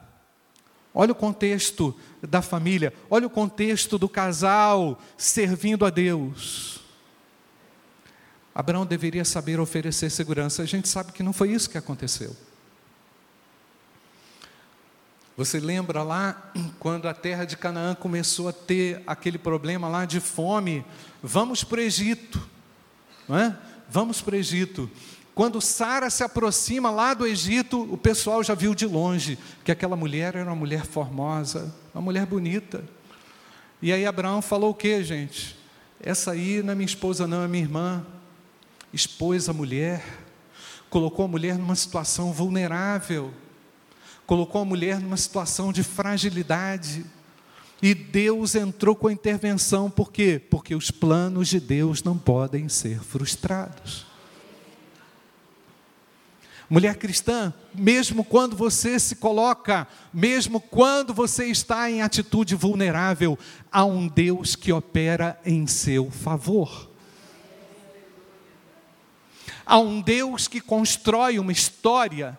Olha 0.94 1.10
o 1.10 1.16
contexto 1.16 1.94
da 2.22 2.40
família, 2.40 2.92
olha 3.10 3.26
o 3.26 3.30
contexto 3.30 3.98
do 3.98 4.08
casal 4.08 5.00
servindo 5.16 5.84
a 5.84 5.90
Deus. 5.90 6.83
Abraão 8.54 8.86
deveria 8.86 9.24
saber 9.24 9.58
oferecer 9.58 10.10
segurança. 10.10 10.62
A 10.62 10.66
gente 10.66 10.88
sabe 10.88 11.10
que 11.12 11.22
não 11.22 11.32
foi 11.32 11.50
isso 11.50 11.68
que 11.68 11.76
aconteceu. 11.76 12.36
Você 15.36 15.58
lembra 15.58 16.04
lá 16.04 16.52
quando 16.78 17.08
a 17.08 17.14
terra 17.14 17.44
de 17.44 17.56
Canaã 17.56 17.96
começou 17.96 18.48
a 18.48 18.52
ter 18.52 19.02
aquele 19.04 19.36
problema 19.36 19.88
lá 19.88 20.04
de 20.04 20.20
fome? 20.20 20.86
Vamos 21.20 21.64
para 21.64 21.78
o 21.78 21.82
Egito, 21.82 22.48
não 23.28 23.36
é? 23.36 23.58
Vamos 23.90 24.22
para 24.22 24.34
o 24.34 24.38
Egito. 24.38 24.88
Quando 25.34 25.60
Sara 25.60 26.08
se 26.08 26.22
aproxima 26.22 26.88
lá 26.92 27.12
do 27.12 27.26
Egito, 27.26 27.82
o 27.92 27.98
pessoal 27.98 28.44
já 28.44 28.54
viu 28.54 28.72
de 28.72 28.86
longe 28.86 29.36
que 29.64 29.72
aquela 29.72 29.96
mulher 29.96 30.36
era 30.36 30.48
uma 30.48 30.54
mulher 30.54 30.86
formosa, 30.86 31.74
uma 31.92 32.00
mulher 32.00 32.24
bonita. 32.24 32.84
E 33.82 33.92
aí 33.92 34.06
Abraão 34.06 34.40
falou 34.40 34.70
o 34.70 34.74
que, 34.74 35.02
gente? 35.02 35.58
Essa 36.00 36.30
aí 36.30 36.62
não 36.62 36.72
é 36.72 36.76
minha 36.76 36.86
esposa, 36.86 37.26
não, 37.26 37.42
é 37.42 37.48
minha 37.48 37.64
irmã 37.64 38.06
expôs 38.94 39.48
a 39.48 39.52
mulher, 39.52 40.02
colocou 40.88 41.24
a 41.24 41.28
mulher 41.28 41.58
numa 41.58 41.74
situação 41.74 42.32
vulnerável, 42.32 43.34
colocou 44.24 44.62
a 44.62 44.64
mulher 44.64 45.00
numa 45.00 45.16
situação 45.16 45.72
de 45.72 45.82
fragilidade. 45.82 47.04
E 47.82 47.92
Deus 47.94 48.54
entrou 48.54 48.94
com 48.94 49.08
a 49.08 49.12
intervenção, 49.12 49.90
por 49.90 50.12
quê? 50.12 50.40
Porque 50.48 50.74
os 50.74 50.90
planos 50.90 51.48
de 51.48 51.58
Deus 51.58 52.02
não 52.02 52.16
podem 52.16 52.68
ser 52.68 53.00
frustrados. 53.00 54.06
Mulher 56.70 56.96
cristã, 56.96 57.52
mesmo 57.74 58.24
quando 58.24 58.56
você 58.56 58.98
se 58.98 59.16
coloca, 59.16 59.86
mesmo 60.12 60.60
quando 60.60 61.12
você 61.12 61.46
está 61.46 61.90
em 61.90 62.00
atitude 62.00 62.54
vulnerável, 62.54 63.38
há 63.70 63.84
um 63.84 64.08
Deus 64.08 64.56
que 64.56 64.72
opera 64.72 65.38
em 65.44 65.66
seu 65.66 66.10
favor. 66.10 66.93
Há 69.66 69.78
um 69.78 70.00
Deus 70.00 70.46
que 70.46 70.60
constrói 70.60 71.38
uma 71.38 71.52
história. 71.52 72.38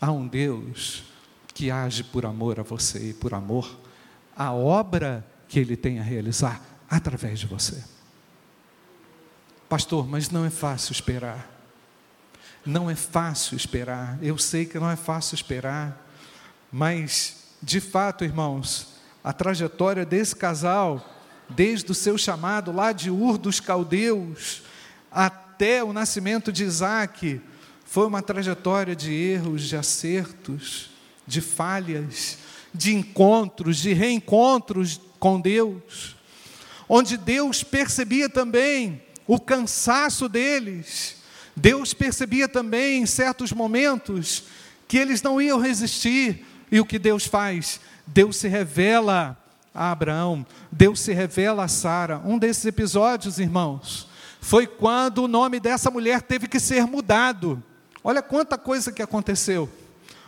Há 0.00 0.10
um 0.10 0.26
Deus 0.26 1.04
que 1.52 1.70
age 1.70 2.02
por 2.04 2.26
amor 2.26 2.58
a 2.58 2.62
você 2.62 3.10
e 3.10 3.14
por 3.14 3.34
amor 3.34 3.78
à 4.36 4.52
obra 4.52 5.26
que 5.48 5.58
Ele 5.58 5.76
tem 5.76 5.98
a 5.98 6.02
realizar 6.02 6.60
através 6.90 7.38
de 7.38 7.46
você. 7.46 7.82
Pastor, 9.68 10.06
mas 10.06 10.30
não 10.30 10.44
é 10.44 10.50
fácil 10.50 10.92
esperar. 10.92 11.50
Não 12.64 12.90
é 12.90 12.94
fácil 12.94 13.56
esperar. 13.56 14.18
Eu 14.22 14.38
sei 14.38 14.64
que 14.64 14.78
não 14.78 14.90
é 14.90 14.96
fácil 14.96 15.34
esperar. 15.34 16.06
Mas, 16.72 17.48
de 17.62 17.80
fato, 17.80 18.24
irmãos, 18.24 18.94
a 19.22 19.32
trajetória 19.32 20.04
desse 20.04 20.34
casal 20.34 21.13
desde 21.48 21.90
o 21.90 21.94
seu 21.94 22.16
chamado 22.16 22.72
lá 22.72 22.92
de 22.92 23.10
Ur 23.10 23.38
dos 23.38 23.60
Caldeus 23.60 24.62
até 25.10 25.84
o 25.84 25.92
nascimento 25.92 26.52
de 26.52 26.64
Isaac, 26.64 27.40
foi 27.84 28.06
uma 28.06 28.22
trajetória 28.22 28.96
de 28.96 29.12
erros, 29.12 29.62
de 29.62 29.76
acertos, 29.76 30.90
de 31.26 31.40
falhas, 31.40 32.38
de 32.74 32.92
encontros, 32.94 33.76
de 33.78 33.92
reencontros 33.92 35.00
com 35.20 35.40
Deus, 35.40 36.16
onde 36.88 37.16
Deus 37.16 37.62
percebia 37.62 38.28
também 38.28 39.02
o 39.26 39.38
cansaço 39.38 40.28
deles, 40.28 41.16
Deus 41.54 41.94
percebia 41.94 42.48
também 42.48 43.02
em 43.02 43.06
certos 43.06 43.52
momentos 43.52 44.44
que 44.88 44.98
eles 44.98 45.22
não 45.22 45.40
iam 45.40 45.60
resistir, 45.60 46.44
e 46.70 46.80
o 46.80 46.84
que 46.84 46.98
Deus 46.98 47.24
faz? 47.24 47.80
Deus 48.06 48.36
se 48.36 48.48
revela 48.48 49.38
a 49.74 49.90
Abraão, 49.90 50.46
Deus 50.70 51.00
se 51.00 51.12
revela 51.12 51.64
a 51.64 51.68
Sara. 51.68 52.22
Um 52.24 52.38
desses 52.38 52.64
episódios, 52.64 53.40
irmãos, 53.40 54.08
foi 54.40 54.68
quando 54.68 55.24
o 55.24 55.28
nome 55.28 55.58
dessa 55.58 55.90
mulher 55.90 56.22
teve 56.22 56.46
que 56.46 56.60
ser 56.60 56.86
mudado. 56.86 57.60
Olha 58.02 58.22
quanta 58.22 58.56
coisa 58.56 58.92
que 58.92 59.02
aconteceu. 59.02 59.68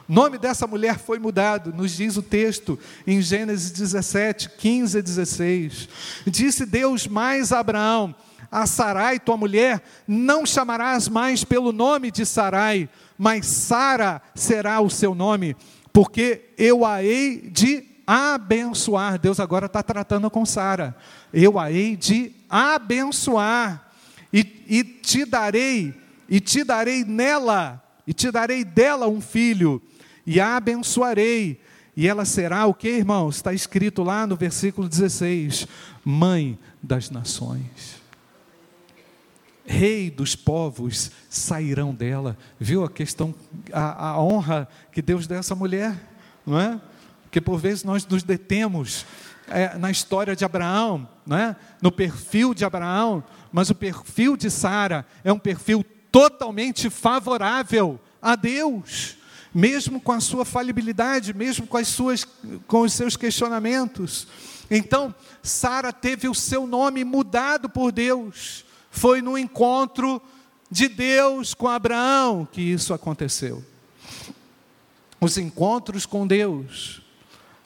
O 0.09 0.13
nome 0.13 0.37
dessa 0.37 0.67
mulher 0.67 0.99
foi 0.99 1.19
mudado, 1.19 1.73
nos 1.73 1.97
diz 1.97 2.17
o 2.17 2.23
texto 2.23 2.79
em 3.07 3.21
Gênesis 3.21 3.71
17, 3.71 4.51
15 4.51 4.99
a 4.99 5.01
16. 5.01 5.89
Disse 6.27 6.67
Deus 6.67 7.07
mais 7.07 7.53
a 7.53 7.61
Abraão: 7.61 8.15
A 8.51 8.67
Sarai, 8.67 9.21
tua 9.21 9.37
mulher, 9.37 9.83
não 10.09 10.45
chamarás 10.45 11.09
mais 11.09 11.45
pelo 11.45 11.73
nome 11.73 12.11
de 12.11 12.27
Sarai, 12.27 12.89
mas 13.19 13.47
Sara 13.47 14.23
será 14.35 14.81
o 14.81 14.91
seu 14.91 15.15
nome, 15.15 15.57
porque 15.93 16.51
eu 16.57 16.85
a 16.85 17.03
hei 17.03 17.51
de 17.53 17.96
abençoar. 18.07 19.19
Deus 19.19 19.41
agora 19.41 19.67
está 19.67 19.83
tratando 19.83 20.31
com 20.31 20.47
Sara. 20.47 20.97
Eu 21.33 21.59
a 21.59 21.73
hei 21.73 21.97
de 21.97 22.33
abençoar. 22.49 23.91
E, 24.33 24.65
e 24.69 24.85
te 24.85 25.25
darei, 25.25 25.95
e 26.29 26.41
te 26.41 26.63
darei 26.63 27.05
nela, 27.05 27.83
e 28.07 28.13
te 28.13 28.31
darei 28.31 28.65
dela 28.65 29.09
um 29.09 29.21
filho, 29.21 29.81
e 30.27 30.41
a 30.41 30.57
abençoarei. 30.57 31.61
E 31.97 32.07
ela 32.07 32.27
será 32.27 32.67
o 32.67 32.75
que, 32.75 32.89
irmãos? 32.89 33.37
Está 33.37 33.55
escrito 33.55 34.03
lá 34.03 34.27
no 34.27 34.37
versículo 34.37 34.89
16: 34.89 35.67
Mãe 36.05 36.59
das 36.83 37.09
nações. 37.09 37.97
Rei 39.65 40.11
dos 40.11 40.37
povos 40.37 41.11
sairão 41.31 41.95
dela. 41.95 42.37
Viu 42.61 42.85
a 42.85 42.91
questão, 42.91 43.35
a, 43.73 44.11
a 44.11 44.23
honra 44.23 44.69
que 44.93 45.01
Deus 45.01 45.27
deu 45.27 45.39
a 45.39 45.41
essa 45.41 45.55
mulher, 45.55 45.97
não 46.47 46.61
é? 46.61 46.81
Porque 47.37 47.45
por 47.45 47.59
vezes 47.59 47.85
nós 47.85 48.07
nos 48.07 48.23
detemos 48.23 49.05
é, 49.47 49.77
na 49.77 49.91
história 49.91 50.35
de 50.35 50.43
Abraão, 50.43 51.07
né? 51.27 51.55
no 51.83 51.93
perfil 51.93 52.55
de 52.55 52.65
Abraão, 52.65 53.23
mas 53.53 53.69
o 53.69 53.75
perfil 53.75 54.39
de 54.39 54.51
Sara 54.51 55.07
é 55.23 55.31
um 55.31 55.39
perfil 55.39 55.85
totalmente 56.11 56.89
favorável 56.89 58.01
a 58.23 58.37
Deus, 58.37 59.19
mesmo 59.55 60.01
com 60.01 60.13
a 60.13 60.21
sua 60.21 60.47
falibilidade, 60.47 61.35
mesmo 61.35 61.67
com, 61.67 61.77
as 61.77 61.89
suas, 61.89 62.27
com 62.67 62.81
os 62.81 62.95
seus 62.95 63.19
questionamentos. 63.19 64.27
Então, 64.71 65.15
Sara 65.43 65.93
teve 65.93 66.31
o 66.31 66.35
seu 66.35 66.67
nome 66.67 67.05
mudado 67.05 67.69
por 67.69 67.93
Deus. 67.93 68.65
Foi 68.91 69.21
no 69.21 69.37
encontro 69.37 70.23
de 70.71 70.89
Deus 70.89 71.53
com 71.53 71.69
Abraão 71.69 72.49
que 72.51 72.63
isso 72.63 72.95
aconteceu. 72.95 73.63
Os 75.21 75.37
encontros 75.37 76.07
com 76.07 76.27
Deus 76.27 77.05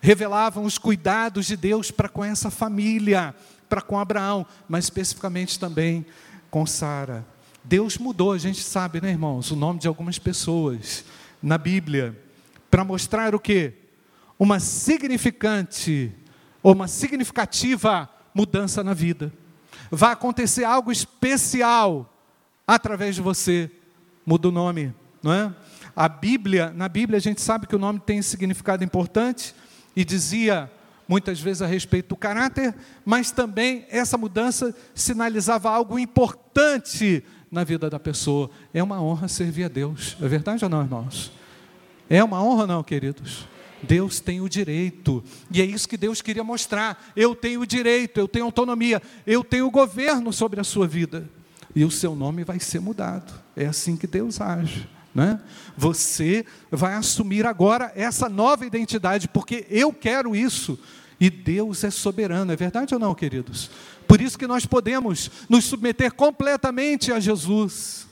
revelavam 0.00 0.64
os 0.64 0.78
cuidados 0.78 1.46
de 1.46 1.56
Deus 1.56 1.90
para 1.90 2.08
com 2.08 2.24
essa 2.24 2.50
família, 2.50 3.34
para 3.68 3.82
com 3.82 3.98
Abraão, 3.98 4.46
mas 4.68 4.84
especificamente 4.84 5.58
também 5.58 6.04
com 6.50 6.66
Sara. 6.66 7.24
Deus 7.62 7.98
mudou, 7.98 8.32
a 8.32 8.38
gente 8.38 8.62
sabe, 8.62 9.00
né, 9.00 9.10
irmãos, 9.10 9.50
o 9.50 9.56
nome 9.56 9.78
de 9.78 9.86
algumas 9.86 10.18
pessoas 10.18 11.04
na 11.42 11.58
Bíblia 11.58 12.18
para 12.70 12.84
mostrar 12.84 13.34
o 13.34 13.40
que? 13.40 13.74
Uma 14.38 14.58
significante 14.58 16.12
ou 16.62 16.72
uma 16.72 16.88
significativa 16.88 18.08
mudança 18.34 18.82
na 18.82 18.94
vida. 18.94 19.32
Vai 19.90 20.12
acontecer 20.12 20.64
algo 20.64 20.90
especial 20.90 22.10
através 22.66 23.14
de 23.14 23.20
você. 23.20 23.70
Muda 24.24 24.48
o 24.48 24.52
nome, 24.52 24.94
não 25.22 25.32
é? 25.32 25.52
A 25.94 26.08
Bíblia, 26.08 26.70
na 26.70 26.88
Bíblia 26.88 27.18
a 27.18 27.20
gente 27.20 27.40
sabe 27.40 27.66
que 27.66 27.74
o 27.74 27.78
nome 27.78 28.00
tem 28.00 28.22
significado 28.22 28.84
importante 28.84 29.54
e 29.94 30.04
dizia 30.04 30.70
muitas 31.08 31.40
vezes 31.40 31.60
a 31.60 31.66
respeito 31.66 32.10
do 32.10 32.16
caráter, 32.16 32.74
mas 33.04 33.32
também 33.32 33.84
essa 33.90 34.16
mudança 34.16 34.74
sinalizava 34.94 35.68
algo 35.68 35.98
importante 35.98 37.24
na 37.50 37.64
vida 37.64 37.90
da 37.90 37.98
pessoa. 37.98 38.48
É 38.72 38.80
uma 38.80 39.02
honra 39.02 39.26
servir 39.26 39.64
a 39.64 39.68
Deus. 39.68 40.16
É 40.22 40.28
verdade 40.28 40.64
ou 40.64 40.70
não, 40.70 40.82
irmãos? 40.82 41.32
É 42.08 42.22
uma 42.22 42.40
honra 42.42 42.62
ou 42.62 42.66
não, 42.68 42.82
queridos? 42.84 43.48
Deus 43.82 44.20
tem 44.20 44.40
o 44.40 44.48
direito, 44.48 45.24
e 45.50 45.60
é 45.60 45.64
isso 45.64 45.88
que 45.88 45.96
Deus 45.96 46.20
queria 46.20 46.44
mostrar. 46.44 47.10
Eu 47.16 47.34
tenho 47.34 47.62
o 47.62 47.66
direito, 47.66 48.20
eu 48.20 48.28
tenho 48.28 48.44
autonomia, 48.44 49.02
eu 49.26 49.42
tenho 49.42 49.66
o 49.66 49.70
governo 49.70 50.32
sobre 50.32 50.60
a 50.60 50.64
sua 50.64 50.86
vida, 50.86 51.28
e 51.74 51.84
o 51.84 51.90
seu 51.90 52.14
nome 52.14 52.44
vai 52.44 52.60
ser 52.60 52.80
mudado. 52.80 53.32
É 53.56 53.66
assim 53.66 53.96
que 53.96 54.06
Deus 54.06 54.40
age. 54.40 54.88
Né? 55.14 55.40
Você 55.76 56.46
vai 56.70 56.94
assumir 56.94 57.46
agora 57.46 57.92
essa 57.94 58.28
nova 58.28 58.64
identidade, 58.64 59.28
porque 59.28 59.66
eu 59.68 59.92
quero 59.92 60.36
isso, 60.36 60.78
e 61.18 61.28
Deus 61.28 61.84
é 61.84 61.90
soberano, 61.90 62.52
é 62.52 62.56
verdade 62.56 62.94
ou 62.94 63.00
não, 63.00 63.14
queridos? 63.14 63.70
Por 64.06 64.20
isso 64.20 64.38
que 64.38 64.46
nós 64.46 64.64
podemos 64.64 65.30
nos 65.48 65.64
submeter 65.64 66.12
completamente 66.12 67.12
a 67.12 67.20
Jesus, 67.20 68.06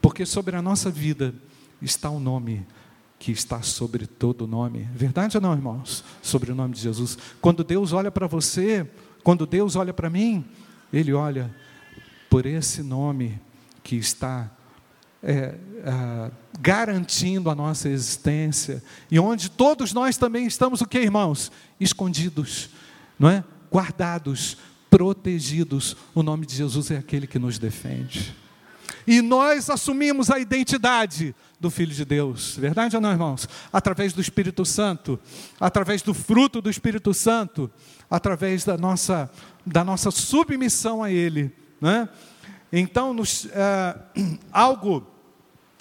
porque 0.00 0.24
sobre 0.24 0.56
a 0.56 0.62
nossa 0.62 0.90
vida 0.90 1.34
está 1.82 2.08
o 2.10 2.20
nome 2.20 2.66
que 3.18 3.32
está 3.32 3.62
sobre 3.62 4.06
todo 4.06 4.46
nome. 4.46 4.88
Verdade 4.94 5.36
ou 5.36 5.40
não, 5.40 5.52
irmãos? 5.52 6.04
Sobre 6.22 6.52
o 6.52 6.54
nome 6.54 6.74
de 6.74 6.80
Jesus. 6.80 7.18
Quando 7.40 7.64
Deus 7.64 7.92
olha 7.92 8.10
para 8.10 8.26
você, 8.26 8.88
quando 9.24 9.44
Deus 9.44 9.74
olha 9.74 9.92
para 9.92 10.08
mim, 10.08 10.44
Ele 10.92 11.12
olha 11.12 11.52
por 12.30 12.46
esse 12.46 12.82
nome 12.82 13.40
que 13.82 13.96
está 13.96 14.50
é, 15.22 15.32
é, 15.32 16.30
garantindo 16.60 17.50
a 17.50 17.54
nossa 17.54 17.88
existência 17.88 18.82
e 19.10 19.18
onde 19.18 19.50
todos 19.50 19.92
nós 19.92 20.16
também 20.16 20.46
estamos 20.46 20.80
o 20.80 20.86
que, 20.86 20.98
irmãos? 20.98 21.50
Escondidos, 21.80 22.70
não 23.18 23.28
é? 23.28 23.44
Guardados, 23.72 24.56
protegidos. 24.90 25.96
O 26.14 26.22
nome 26.22 26.46
de 26.46 26.54
Jesus 26.54 26.90
é 26.90 26.96
aquele 26.96 27.26
que 27.26 27.38
nos 27.38 27.58
defende. 27.58 28.34
E 29.06 29.22
nós 29.22 29.70
assumimos 29.70 30.30
a 30.30 30.38
identidade 30.38 31.34
do 31.58 31.70
Filho 31.70 31.94
de 31.94 32.04
Deus, 32.04 32.56
verdade 32.58 32.94
ou 32.94 33.00
não, 33.00 33.10
irmãos? 33.10 33.48
Através 33.72 34.12
do 34.12 34.20
Espírito 34.20 34.64
Santo, 34.64 35.18
através 35.58 36.02
do 36.02 36.12
fruto 36.12 36.60
do 36.60 36.68
Espírito 36.68 37.14
Santo, 37.14 37.70
através 38.10 38.64
da 38.64 38.76
nossa, 38.76 39.30
da 39.64 39.82
nossa 39.82 40.10
submissão 40.10 41.02
a 41.02 41.10
Ele. 41.10 41.50
Né? 41.80 42.08
Então, 42.72 43.14
nos, 43.14 43.46
é, 43.46 43.96
algo, 44.52 45.06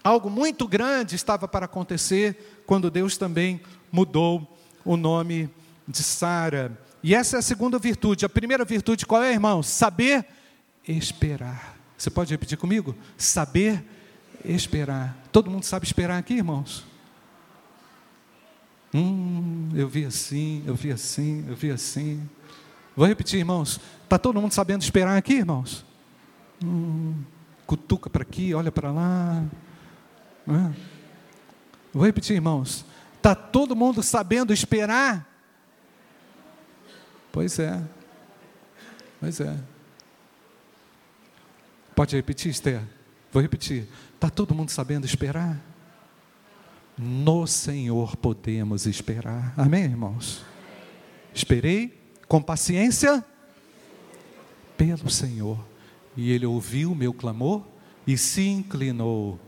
algo 0.03 0.29
muito 0.29 0.67
grande 0.67 1.15
estava 1.15 1.47
para 1.47 1.65
acontecer 1.65 2.61
quando 2.65 2.89
Deus 2.89 3.17
também 3.17 3.61
mudou 3.91 4.57
o 4.83 4.95
nome 4.95 5.49
de 5.87 6.03
Sara. 6.03 6.77
E 7.03 7.13
essa 7.13 7.37
é 7.37 7.39
a 7.39 7.41
segunda 7.43 7.77
virtude. 7.77 8.25
A 8.25 8.29
primeira 8.29 8.65
virtude 8.65 9.05
qual 9.05 9.23
é, 9.23 9.31
irmão? 9.31 9.61
Saber 9.61 10.25
esperar. 10.87 11.77
Você 11.97 12.09
pode 12.09 12.31
repetir 12.31 12.57
comigo? 12.57 12.95
Saber 13.17 13.83
esperar. 14.45 15.17
Todo 15.31 15.49
mundo 15.49 15.63
sabe 15.63 15.85
esperar 15.85 16.17
aqui, 16.17 16.35
irmãos? 16.35 16.85
Hum, 18.93 19.69
eu 19.75 19.87
vi 19.87 20.05
assim, 20.05 20.63
eu 20.65 20.73
vi 20.73 20.91
assim, 20.91 21.45
eu 21.47 21.55
vi 21.55 21.71
assim. 21.71 22.27
Vou 22.95 23.05
repetir, 23.05 23.37
irmãos. 23.39 23.79
Está 24.03 24.17
todo 24.17 24.39
mundo 24.39 24.53
sabendo 24.53 24.81
esperar 24.81 25.17
aqui, 25.17 25.33
irmãos? 25.33 25.85
Hum, 26.63 27.23
cutuca 27.65 28.09
para 28.09 28.23
aqui, 28.23 28.53
olha 28.53 28.71
para 28.71 28.91
lá. 28.91 29.43
É? 30.47 30.73
Vou 31.93 32.05
repetir, 32.05 32.35
irmãos. 32.35 32.85
Está 33.15 33.35
todo 33.35 33.75
mundo 33.75 34.01
sabendo 34.01 34.53
esperar? 34.53 35.27
Pois 37.31 37.59
é. 37.59 37.83
Pois 39.19 39.39
é. 39.39 39.57
Pode 41.95 42.15
repetir, 42.15 42.51
Esther? 42.51 42.81
Vou 43.31 43.41
repetir. 43.41 43.87
Está 44.13 44.29
todo 44.29 44.55
mundo 44.55 44.69
sabendo 44.69 45.05
esperar? 45.05 45.59
No 46.97 47.45
Senhor 47.45 48.15
podemos 48.15 48.85
esperar. 48.85 49.53
Amém, 49.57 49.83
irmãos? 49.83 50.43
Esperei 51.33 51.99
com 52.27 52.41
paciência 52.41 53.23
pelo 54.75 55.09
Senhor. 55.09 55.59
E 56.17 56.31
Ele 56.31 56.45
ouviu 56.45 56.91
o 56.91 56.95
meu 56.95 57.13
clamor 57.13 57.63
e 58.05 58.17
se 58.17 58.45
inclinou 58.45 59.39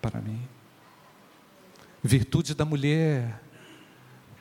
para 0.00 0.20
mim. 0.20 0.40
Virtude 2.02 2.54
da 2.54 2.64
mulher, 2.64 3.42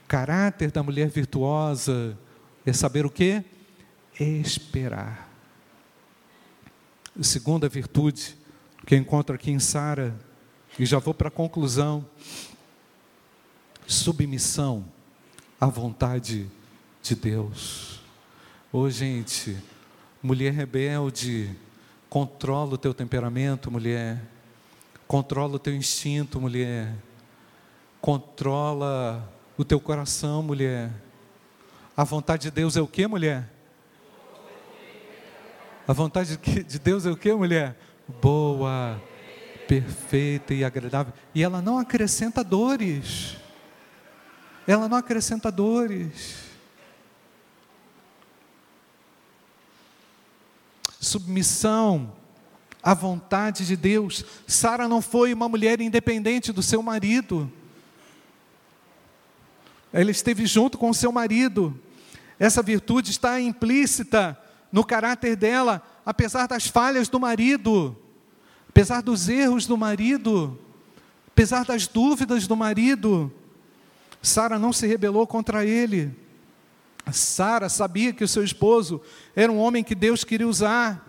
caráter 0.07 0.71
da 0.71 0.81
mulher 0.81 1.09
virtuosa, 1.09 2.17
é 2.65 2.71
saber 2.71 3.05
o 3.05 3.09
que? 3.09 3.43
Esperar. 4.19 5.29
A 7.19 7.23
segunda 7.23 7.67
virtude 7.67 8.37
que 8.85 8.95
encontro 8.95 9.35
aqui 9.35 9.51
em 9.51 9.59
Sara, 9.59 10.17
e 10.79 10.85
já 10.85 10.99
vou 10.99 11.13
para 11.13 11.27
a 11.27 11.31
conclusão. 11.31 12.05
Submissão 13.85 14.85
à 15.59 15.65
vontade 15.67 16.49
de 17.01 17.15
Deus. 17.15 17.99
Ô 18.71 18.79
oh, 18.79 18.89
gente, 18.89 19.57
mulher 20.23 20.53
rebelde, 20.53 21.55
controla 22.11 22.75
o 22.75 22.77
teu 22.77 22.93
temperamento, 22.93 23.71
mulher. 23.71 24.21
Controla 25.07 25.55
o 25.55 25.59
teu 25.59 25.73
instinto, 25.73 26.39
mulher. 26.39 26.93
Controla 27.99 29.27
o 29.57 29.65
teu 29.65 29.79
coração, 29.79 30.43
mulher. 30.43 30.91
A 31.97 32.03
vontade 32.03 32.43
de 32.43 32.51
Deus 32.51 32.77
é 32.77 32.81
o 32.81 32.87
que, 32.87 33.07
mulher? 33.07 33.49
A 35.87 35.93
vontade 35.93 36.37
de 36.37 36.77
Deus 36.77 37.07
é 37.07 37.09
o 37.09 37.17
que, 37.17 37.33
mulher? 37.33 37.75
boa, 38.19 39.01
perfeita 39.67 40.53
e 40.53 40.63
agradável. 40.63 41.13
E 41.33 41.43
ela 41.43 41.61
não 41.61 41.77
acrescenta 41.77 42.43
dores. 42.43 43.37
Ela 44.67 44.89
não 44.89 44.97
acrescenta 44.97 45.51
dores. 45.51 46.50
Submissão 51.11 52.13
à 52.81 52.93
vontade 52.93 53.65
de 53.65 53.75
Deus. 53.75 54.23
Sara 54.47 54.87
não 54.87 55.01
foi 55.01 55.33
uma 55.33 55.49
mulher 55.49 55.81
independente 55.81 56.53
do 56.53 56.63
seu 56.63 56.81
marido. 56.81 57.51
Ela 59.91 60.09
esteve 60.09 60.45
junto 60.45 60.77
com 60.77 60.89
o 60.89 60.93
seu 60.93 61.11
marido. 61.11 61.77
Essa 62.39 62.63
virtude 62.63 63.11
está 63.11 63.41
implícita 63.41 64.39
no 64.71 64.85
caráter 64.85 65.35
dela, 65.35 65.85
apesar 66.05 66.47
das 66.47 66.67
falhas 66.67 67.09
do 67.09 67.19
marido, 67.19 67.95
apesar 68.69 69.01
dos 69.01 69.27
erros 69.27 69.65
do 69.65 69.77
marido, 69.77 70.57
apesar 71.27 71.65
das 71.65 71.87
dúvidas 71.87 72.47
do 72.47 72.55
marido, 72.55 73.29
Sara 74.21 74.57
não 74.57 74.71
se 74.71 74.87
rebelou 74.87 75.27
contra 75.27 75.65
ele. 75.65 76.15
Sara 77.11 77.69
sabia 77.69 78.13
que 78.13 78.23
o 78.23 78.27
seu 78.27 78.43
esposo 78.43 79.01
era 79.35 79.51
um 79.51 79.57
homem 79.57 79.83
que 79.83 79.95
Deus 79.95 80.23
queria 80.23 80.47
usar. 80.47 81.05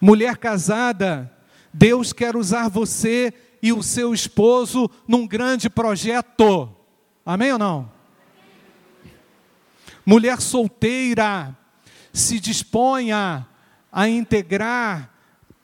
Mulher 0.00 0.36
casada, 0.36 1.32
Deus 1.72 2.12
quer 2.12 2.36
usar 2.36 2.68
você 2.68 3.32
e 3.62 3.72
o 3.72 3.82
seu 3.82 4.14
esposo 4.14 4.90
num 5.06 5.26
grande 5.26 5.68
projeto. 5.68 6.74
Amém 7.24 7.52
ou 7.52 7.58
não? 7.58 7.90
Mulher 10.04 10.40
solteira, 10.40 11.56
se 12.12 12.40
disponha 12.40 13.46
a 13.92 14.08
integrar 14.08 15.12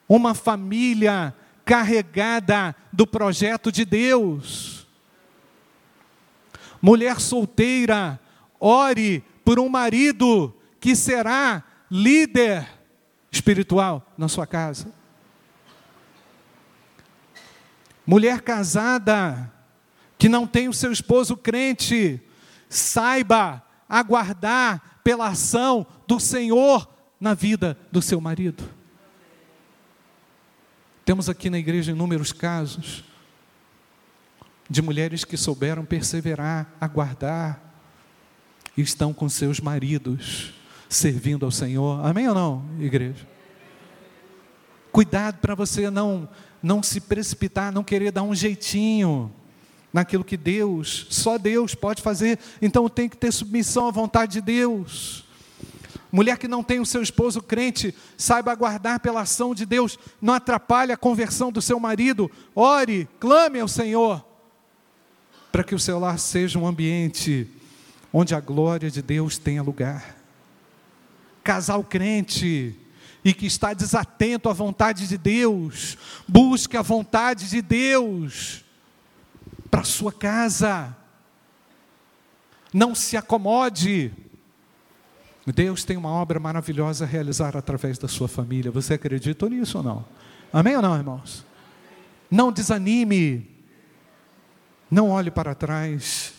uma 0.07 0.35
família 0.35 1.35
carregada 1.63 2.75
do 2.93 3.07
projeto 3.07 3.71
de 3.71 3.83
Deus. 3.83 4.87
Mulher 6.81 7.19
solteira, 7.19 8.19
ore 8.59 9.23
por 9.43 9.59
um 9.59 9.69
marido 9.69 10.53
que 10.79 10.95
será 10.95 11.63
líder 11.89 12.67
espiritual 13.31 14.13
na 14.17 14.27
sua 14.27 14.47
casa. 14.47 14.93
Mulher 18.05 18.41
casada 18.41 19.51
que 20.17 20.29
não 20.29 20.47
tem 20.47 20.67
o 20.67 20.73
seu 20.73 20.91
esposo 20.91 21.35
crente, 21.35 22.21
saiba 22.69 23.63
aguardar 23.87 24.99
pela 25.03 25.27
ação 25.27 25.85
do 26.07 26.19
Senhor 26.19 26.89
na 27.19 27.33
vida 27.33 27.77
do 27.91 28.01
seu 28.01 28.21
marido. 28.21 28.63
Temos 31.03 31.29
aqui 31.29 31.49
na 31.49 31.59
igreja 31.59 31.91
inúmeros 31.91 32.31
casos 32.31 33.03
de 34.67 34.81
mulheres 34.81 35.23
que 35.23 35.37
souberam 35.37 35.85
perseverar, 35.85 36.73
aguardar, 36.81 37.61
e 38.75 38.81
estão 38.81 39.13
com 39.13 39.27
seus 39.29 39.59
maridos 39.59 40.53
servindo 40.89 41.45
ao 41.45 41.51
Senhor. 41.51 42.05
Amém 42.05 42.27
ou 42.27 42.35
não, 42.35 42.63
igreja? 42.79 43.27
Cuidado 44.91 45.39
para 45.39 45.55
você 45.55 45.89
não 45.89 46.29
não 46.61 46.81
se 46.81 46.99
precipitar, 46.99 47.71
não 47.71 47.83
querer 47.83 48.11
dar 48.11 48.23
um 48.23 48.33
jeitinho 48.33 49.31
naquilo 49.93 50.23
que 50.23 50.35
Deus, 50.35 51.05
só 51.11 51.37
Deus 51.37 51.75
pode 51.75 52.01
fazer. 52.01 52.39
Então 52.59 52.89
tem 52.89 53.07
que 53.07 53.15
ter 53.15 53.31
submissão 53.31 53.87
à 53.87 53.91
vontade 53.91 54.33
de 54.33 54.41
Deus. 54.41 55.25
Mulher 56.11 56.37
que 56.37 56.47
não 56.47 56.63
tem 56.63 56.79
o 56.79 56.85
seu 56.85 57.03
esposo 57.03 57.41
crente, 57.41 57.93
saiba 58.17 58.51
aguardar 58.51 58.99
pela 58.99 59.21
ação 59.21 59.53
de 59.53 59.65
Deus, 59.65 59.99
não 60.19 60.33
atrapalhe 60.33 60.91
a 60.91 60.97
conversão 60.97 61.51
do 61.51 61.61
seu 61.61 61.79
marido. 61.79 62.31
Ore, 62.55 63.07
clame 63.19 63.59
ao 63.59 63.67
Senhor, 63.67 64.25
para 65.51 65.63
que 65.63 65.75
o 65.75 65.79
seu 65.79 65.99
lar 65.99 66.17
seja 66.17 66.57
um 66.57 66.65
ambiente 66.65 67.47
onde 68.17 68.33
a 68.33 68.39
glória 68.39 68.89
de 68.89 69.01
Deus 69.01 69.37
tenha 69.37 69.61
lugar. 69.61 70.15
Casal 71.43 71.83
crente 71.83 72.73
e 73.25 73.33
que 73.33 73.45
está 73.45 73.73
desatento 73.73 74.47
à 74.47 74.53
vontade 74.53 75.05
de 75.05 75.17
Deus, 75.17 75.97
busque 76.25 76.77
a 76.77 76.81
vontade 76.81 77.49
de 77.49 77.61
Deus 77.61 78.63
para 79.69 79.83
sua 79.83 80.13
casa. 80.13 80.95
Não 82.73 82.95
se 82.95 83.17
acomode 83.17 84.13
Deus 85.53 85.83
tem 85.83 85.95
uma 85.95 86.09
obra 86.09 86.39
maravilhosa 86.39 87.05
a 87.05 87.07
realizar 87.07 87.55
através 87.55 87.97
da 87.97 88.07
sua 88.07 88.27
família. 88.27 88.71
Você 88.71 88.95
acredita 88.95 89.47
nisso 89.47 89.77
ou 89.77 89.83
não? 89.83 90.05
Amém 90.51 90.75
ou 90.75 90.81
não, 90.81 90.95
irmãos? 90.95 91.45
Não 92.31 92.51
desanime. 92.51 93.47
Não 94.89 95.09
olhe 95.09 95.29
para 95.29 95.53
trás. 95.53 96.33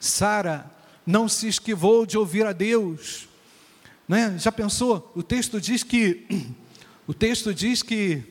Sara 0.00 0.70
não 1.06 1.28
se 1.28 1.48
esquivou 1.48 2.04
de 2.04 2.18
ouvir 2.18 2.46
a 2.46 2.52
Deus. 2.52 3.28
Né? 4.06 4.36
Já 4.38 4.52
pensou? 4.52 5.12
O 5.14 5.22
texto 5.22 5.60
diz 5.60 5.82
que 5.82 6.26
o 7.06 7.14
texto 7.14 7.54
diz 7.54 7.82
que 7.82 8.22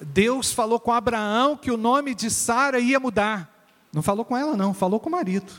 Deus 0.00 0.52
falou 0.52 0.78
com 0.78 0.92
Abraão 0.92 1.56
que 1.56 1.70
o 1.70 1.76
nome 1.76 2.14
de 2.14 2.30
Sara 2.30 2.78
ia 2.78 3.00
mudar. 3.00 3.52
Não 3.92 4.02
falou 4.02 4.24
com 4.24 4.36
ela 4.36 4.56
não, 4.56 4.74
falou 4.74 5.00
com 5.00 5.08
o 5.08 5.12
marido. 5.12 5.52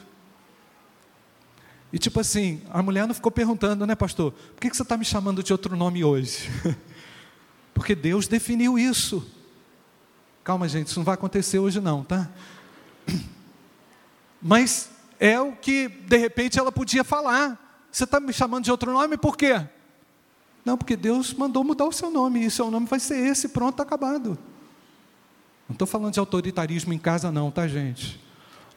E 1.91 1.97
tipo 1.97 2.19
assim, 2.19 2.61
a 2.69 2.83
mulher 2.83 3.07
não 3.07 3.15
ficou 3.15 3.31
perguntando, 3.31 3.85
né, 3.85 3.95
pastor, 3.95 4.31
por 4.31 4.61
que 4.61 4.75
você 4.75 4.81
está 4.81 4.97
me 4.97 5.05
chamando 5.05 5.41
de 5.41 5.53
outro 5.53 5.75
nome 5.75 6.03
hoje? 6.03 6.49
Porque 7.73 7.95
Deus 7.95 8.27
definiu 8.27 8.77
isso. 8.77 9.25
Calma, 10.43 10.67
gente, 10.67 10.87
isso 10.87 10.99
não 10.99 11.05
vai 11.05 11.13
acontecer 11.13 11.59
hoje, 11.59 11.79
não, 11.79 12.03
tá? 12.03 12.29
Mas 14.41 14.89
é 15.19 15.39
o 15.39 15.53
que, 15.53 15.87
de 15.87 16.17
repente, 16.17 16.59
ela 16.59 16.71
podia 16.71 17.03
falar. 17.03 17.87
Você 17.91 18.03
está 18.03 18.19
me 18.19 18.31
chamando 18.31 18.63
de 18.63 18.71
outro 18.71 18.91
nome 18.91 19.17
por 19.17 19.37
quê? 19.37 19.65
Não, 20.63 20.77
porque 20.77 20.95
Deus 20.95 21.33
mandou 21.33 21.63
mudar 21.63 21.85
o 21.85 21.91
seu 21.91 22.11
nome, 22.11 22.43
e 22.43 22.47
o 22.47 22.51
seu 22.51 22.69
nome 22.69 22.85
vai 22.85 22.99
ser 22.99 23.17
esse, 23.17 23.49
pronto, 23.49 23.81
acabado. 23.81 24.37
Não 25.67 25.73
estou 25.73 25.87
falando 25.87 26.13
de 26.13 26.19
autoritarismo 26.19 26.93
em 26.93 26.99
casa, 26.99 27.31
não, 27.31 27.49
tá, 27.49 27.67
gente? 27.67 28.19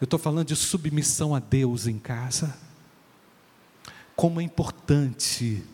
Eu 0.00 0.04
estou 0.04 0.18
falando 0.18 0.46
de 0.46 0.56
submissão 0.56 1.34
a 1.34 1.38
Deus 1.38 1.86
em 1.86 1.98
casa 1.98 2.56
como 4.20 4.38
é 4.38 4.44
importante 4.44 5.64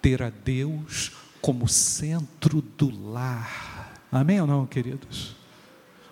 ter 0.00 0.22
a 0.22 0.30
Deus 0.30 1.10
como 1.40 1.66
centro 1.66 2.62
do 2.62 3.10
lar. 3.10 4.00
Amém 4.12 4.40
ou 4.40 4.46
não, 4.46 4.64
queridos? 4.64 5.34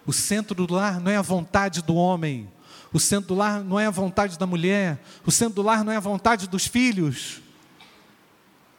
O 0.04 0.12
centro 0.12 0.66
do 0.66 0.74
lar 0.74 0.98
não 0.98 1.08
é 1.08 1.16
a 1.16 1.22
vontade 1.22 1.82
do 1.82 1.94
homem, 1.94 2.50
o 2.96 2.98
centro 2.98 3.28
do 3.28 3.34
lar 3.34 3.62
não 3.62 3.78
é 3.78 3.84
a 3.84 3.90
vontade 3.90 4.38
da 4.38 4.46
mulher, 4.46 4.98
o 5.26 5.30
centro 5.30 5.56
do 5.56 5.62
lar 5.62 5.84
não 5.84 5.92
é 5.92 5.96
a 5.96 6.00
vontade 6.00 6.48
dos 6.48 6.66
filhos, 6.66 7.42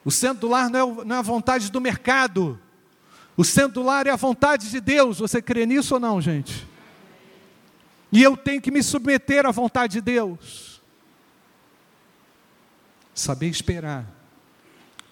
o 0.03 0.09
centro 0.09 0.39
do 0.39 0.47
lar 0.47 0.71
não 0.71 0.79
é, 0.79 1.05
não 1.05 1.15
é 1.15 1.19
a 1.19 1.21
vontade 1.21 1.71
do 1.71 1.79
mercado, 1.79 2.59
o 3.37 3.43
centro 3.43 3.73
do 3.73 3.83
lar 3.83 4.07
é 4.07 4.09
a 4.09 4.15
vontade 4.15 4.71
de 4.71 4.81
Deus. 4.81 5.19
Você 5.19 5.39
crê 5.39 5.67
nisso 5.67 5.93
ou 5.93 5.99
não, 5.99 6.19
gente? 6.19 6.67
E 8.11 8.23
eu 8.23 8.35
tenho 8.35 8.59
que 8.59 8.71
me 8.71 8.81
submeter 8.81 9.45
à 9.45 9.51
vontade 9.51 9.93
de 9.93 10.01
Deus 10.01 10.81
saber 13.13 13.47
esperar 13.47 14.03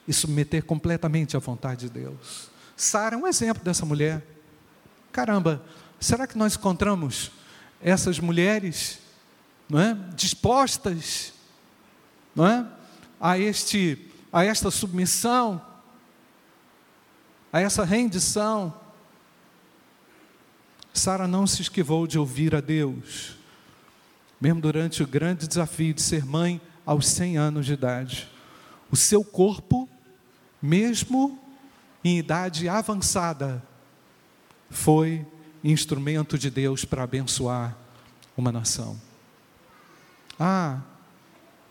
e 0.08 0.14
submeter 0.14 0.64
completamente 0.64 1.38
à 1.38 1.40
vontade 1.40 1.82
de 1.82 1.90
Deus. 1.90 2.50
Sara 2.76 3.16
é 3.16 3.18
um 3.20 3.28
exemplo 3.28 3.64
dessa 3.64 3.86
mulher. 3.86 4.26
Caramba, 5.12 5.64
será 6.00 6.26
que 6.26 6.38
nós 6.38 6.56
encontramos 6.56 7.32
essas 7.86 8.20
mulheres, 8.20 8.98
não 9.70 9.80
é, 9.80 9.96
dispostas, 10.16 11.32
não 12.36 12.48
é, 12.48 12.66
a 13.22 13.38
este, 13.38 14.10
a 14.34 14.44
esta 14.44 14.72
submissão, 14.72 15.64
a 17.54 17.62
essa 17.62 17.86
rendição? 17.86 18.74
Sara 20.92 21.28
não 21.28 21.46
se 21.46 21.62
esquivou 21.62 22.08
de 22.08 22.18
ouvir 22.18 22.56
a 22.56 22.60
Deus, 22.60 23.38
mesmo 24.42 24.62
durante 24.62 25.04
o 25.04 25.08
grande 25.08 25.48
desafio 25.48 25.94
de 25.94 26.02
ser 26.02 26.26
mãe 26.26 26.60
aos 26.84 27.06
100 27.06 27.38
anos 27.38 27.68
de 27.68 27.74
idade. 27.74 28.28
O 28.90 28.96
seu 28.96 29.24
corpo, 29.24 29.88
mesmo 30.60 31.40
em 32.04 32.18
idade 32.18 32.68
avançada, 32.68 33.64
foi 34.72 35.24
instrumento 35.72 36.38
de 36.38 36.50
Deus 36.50 36.86
para 36.86 37.04
abençoar 37.04 37.76
uma 38.38 38.52
nação. 38.52 39.00
Ah, 40.40 40.80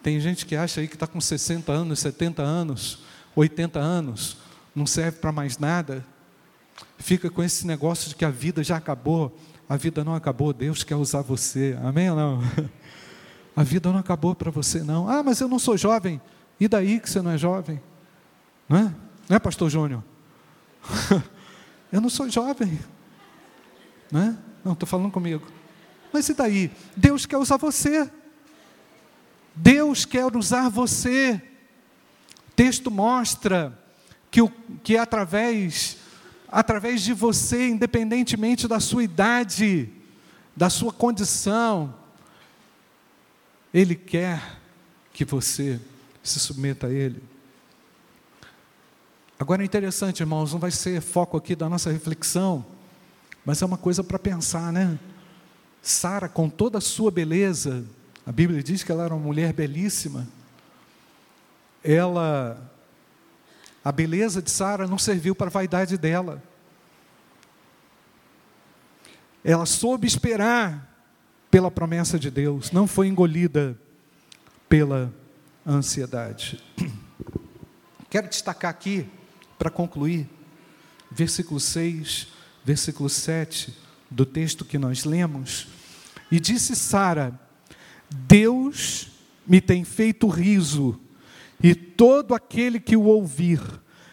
tem 0.03 0.19
gente 0.21 0.45
que 0.45 0.57
acha 0.57 0.81
aí 0.81 0.89
que 0.89 0.95
está 0.95 1.07
com 1.07 1.21
60 1.21 1.73
anos, 1.73 2.01
70 2.01 2.43
anos, 2.43 2.99
80 3.37 3.79
anos, 3.79 4.39
não 4.75 4.87
serve 4.87 5.19
para 5.19 5.33
mais 5.33 5.59
nada, 5.59 6.05
fica 6.99 7.31
com 7.31 7.43
esse 7.43 7.67
negócio 7.67 8.09
de 8.09 8.17
que 8.17 8.25
a 8.25 8.31
vida 8.31 8.63
já 8.63 8.77
acabou. 8.77 9.39
A 9.69 9.77
vida 9.77 10.05
não 10.05 10.15
acabou, 10.15 10.53
Deus 10.53 10.85
quer 10.85 10.97
usar 10.97 11.23
você, 11.23 11.79
amém 11.83 12.11
ou 12.11 12.17
não? 12.17 12.43
A 13.57 13.63
vida 13.63 13.91
não 13.93 14.01
acabou 14.01 14.35
para 14.35 14.51
você, 14.51 14.83
não. 14.83 15.09
Ah, 15.09 15.23
mas 15.23 15.41
eu 15.41 15.47
não 15.47 15.61
sou 15.61 15.77
jovem. 15.77 16.21
E 16.59 16.67
daí 16.67 16.99
que 16.99 17.09
você 17.09 17.23
não 17.23 17.31
é 17.31 17.39
jovem? 17.39 17.81
Não 18.69 18.77
é? 18.77 18.83
Não 19.29 19.37
é, 19.37 19.39
pastor 19.39 19.71
Júnior? 19.71 20.03
eu 21.93 22.01
não 22.01 22.11
sou 22.11 22.29
jovem. 22.29 22.79
Não 24.11 24.21
é? 24.21 24.37
Não, 24.65 24.73
estou 24.73 24.87
falando 24.87 25.11
comigo. 25.11 25.47
Mas 26.13 26.29
e 26.29 26.35
daí? 26.35 26.71
Deus 26.97 27.27
quer 27.27 27.37
usar 27.37 27.57
você. 27.57 28.11
Deus 29.55 30.05
quer 30.05 30.25
usar 30.37 30.69
você. 30.69 31.41
O 32.49 32.53
texto 32.55 32.91
mostra 32.91 33.79
que, 34.31 34.41
o, 34.41 34.49
que 34.83 34.97
através, 34.97 35.97
através 36.49 37.03
de 37.03 37.13
você, 37.13 37.69
independentemente 37.69 38.67
da 38.69 38.81
sua 38.81 39.05
idade, 39.05 39.89
da 40.57 40.71
sua 40.71 40.93
condição, 40.93 41.95
ele 43.73 43.95
quer 43.95 44.41
que 45.13 45.25
você 45.25 45.81
se 46.23 46.41
submeta 46.41 46.87
a 46.87 46.93
Ele. 46.93 47.23
Agora 49.39 49.63
é 49.63 49.65
interessante, 49.65 50.21
irmãos, 50.21 50.53
não 50.53 50.61
vai 50.61 50.71
ser 50.71 51.01
foco 51.01 51.37
aqui 51.37 51.57
da 51.57 51.69
nossa 51.69 51.91
reflexão, 51.91 52.65
mas 53.45 53.61
é 53.61 53.67
uma 53.67 53.77
coisa 53.77 54.03
para 54.03 54.19
pensar, 54.19 54.73
né? 54.73 54.99
Sara, 55.83 56.29
com 56.29 56.49
toda 56.49 56.79
a 56.79 56.81
sua 56.81 57.11
beleza, 57.11 57.85
a 58.27 58.33
Bíblia 58.33 58.63
diz 58.63 58.83
que 58.83 58.91
ela 58.91 59.05
era 59.05 59.15
uma 59.15 59.23
mulher 59.23 59.53
belíssima. 59.53 60.27
Ela, 61.83 62.59
a 63.85 63.93
beleza 63.93 64.41
de 64.41 64.51
Sara 64.51 64.87
não 64.87 64.97
serviu 64.97 65.35
para 65.35 65.49
a 65.49 65.51
vaidade 65.51 65.99
dela. 65.99 66.43
Ela 69.45 69.67
soube 69.67 70.07
esperar 70.07 70.91
pela 71.51 71.71
promessa 71.71 72.19
de 72.19 72.31
Deus, 72.31 72.73
não 72.73 72.87
foi 72.87 73.09
engolida 73.09 73.79
pela 74.71 75.13
ansiedade. 75.67 76.61
Quero 78.09 78.29
destacar 78.29 78.71
aqui, 78.71 79.07
para 79.59 79.69
concluir, 79.71 80.29
versículo 81.11 81.61
6, 81.61 82.29
versículo 82.65 83.09
7 83.09 83.75
do 84.11 84.25
texto 84.25 84.65
que 84.65 84.79
nós 84.79 85.05
lemos. 85.05 85.69
E 86.31 86.41
disse 86.41 86.75
Sara: 86.75 87.39
Deus 88.11 89.09
me 89.47 89.61
tem 89.61 89.85
feito 89.85 90.27
riso, 90.27 90.99
e 91.63 91.75
todo 91.75 92.35
aquele 92.35 92.81
que 92.81 92.97
o 92.97 93.05
ouvir 93.05 93.61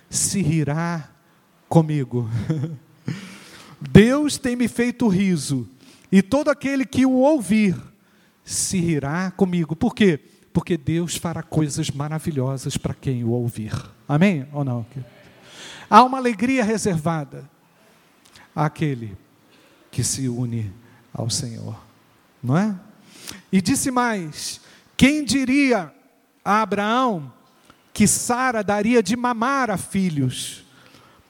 se 0.09 0.41
rirá 0.41 1.09
comigo. 1.69 2.29
Deus 3.79 4.37
tem 4.37 4.55
me 4.55 4.67
feito 4.67 5.07
riso, 5.07 5.67
e 6.11 6.21
todo 6.21 6.49
aquele 6.49 6.85
que 6.85 7.05
o 7.05 7.13
ouvir 7.13 7.75
se 8.43 8.79
rirá 8.79 9.31
comigo. 9.31 9.75
Por 9.75 9.95
quê? 9.95 10.19
Porque 10.53 10.77
Deus 10.77 11.15
fará 11.15 11.41
coisas 11.41 11.89
maravilhosas 11.89 12.75
para 12.75 12.93
quem 12.93 13.23
o 13.23 13.29
ouvir. 13.29 13.73
Amém 14.07 14.45
ou 14.51 14.65
não? 14.65 14.85
Há 15.89 16.03
uma 16.03 16.17
alegria 16.17 16.63
reservada 16.63 17.49
àquele 18.55 19.17
que 19.89 20.03
se 20.03 20.27
une 20.27 20.71
ao 21.13 21.29
Senhor, 21.29 21.77
não 22.41 22.57
é? 22.57 22.75
E 23.51 23.61
disse 23.61 23.91
mais: 23.91 24.61
quem 24.95 25.23
diria 25.23 25.93
a 26.43 26.61
Abraão 26.61 27.31
que 27.93 28.07
Sara 28.07 28.63
daria 28.63 29.03
de 29.03 29.15
mamar 29.15 29.69
a 29.69 29.77
filhos, 29.77 30.63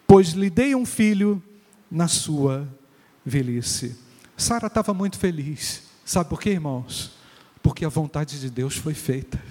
pois 0.05 0.29
lhe 0.29 0.49
dei 0.49 0.75
um 0.75 0.85
filho 0.85 1.41
na 1.89 2.07
sua 2.07 2.67
velhice. 3.25 3.97
Sara 4.37 4.67
estava 4.67 4.93
muito 4.93 5.17
feliz. 5.17 5.83
Sabe 6.05 6.29
por 6.29 6.39
quê, 6.39 6.51
irmãos? 6.51 7.11
Porque 7.61 7.85
a 7.85 7.89
vontade 7.89 8.39
de 8.39 8.49
Deus 8.49 8.75
foi 8.75 8.93
feita. 8.93 9.41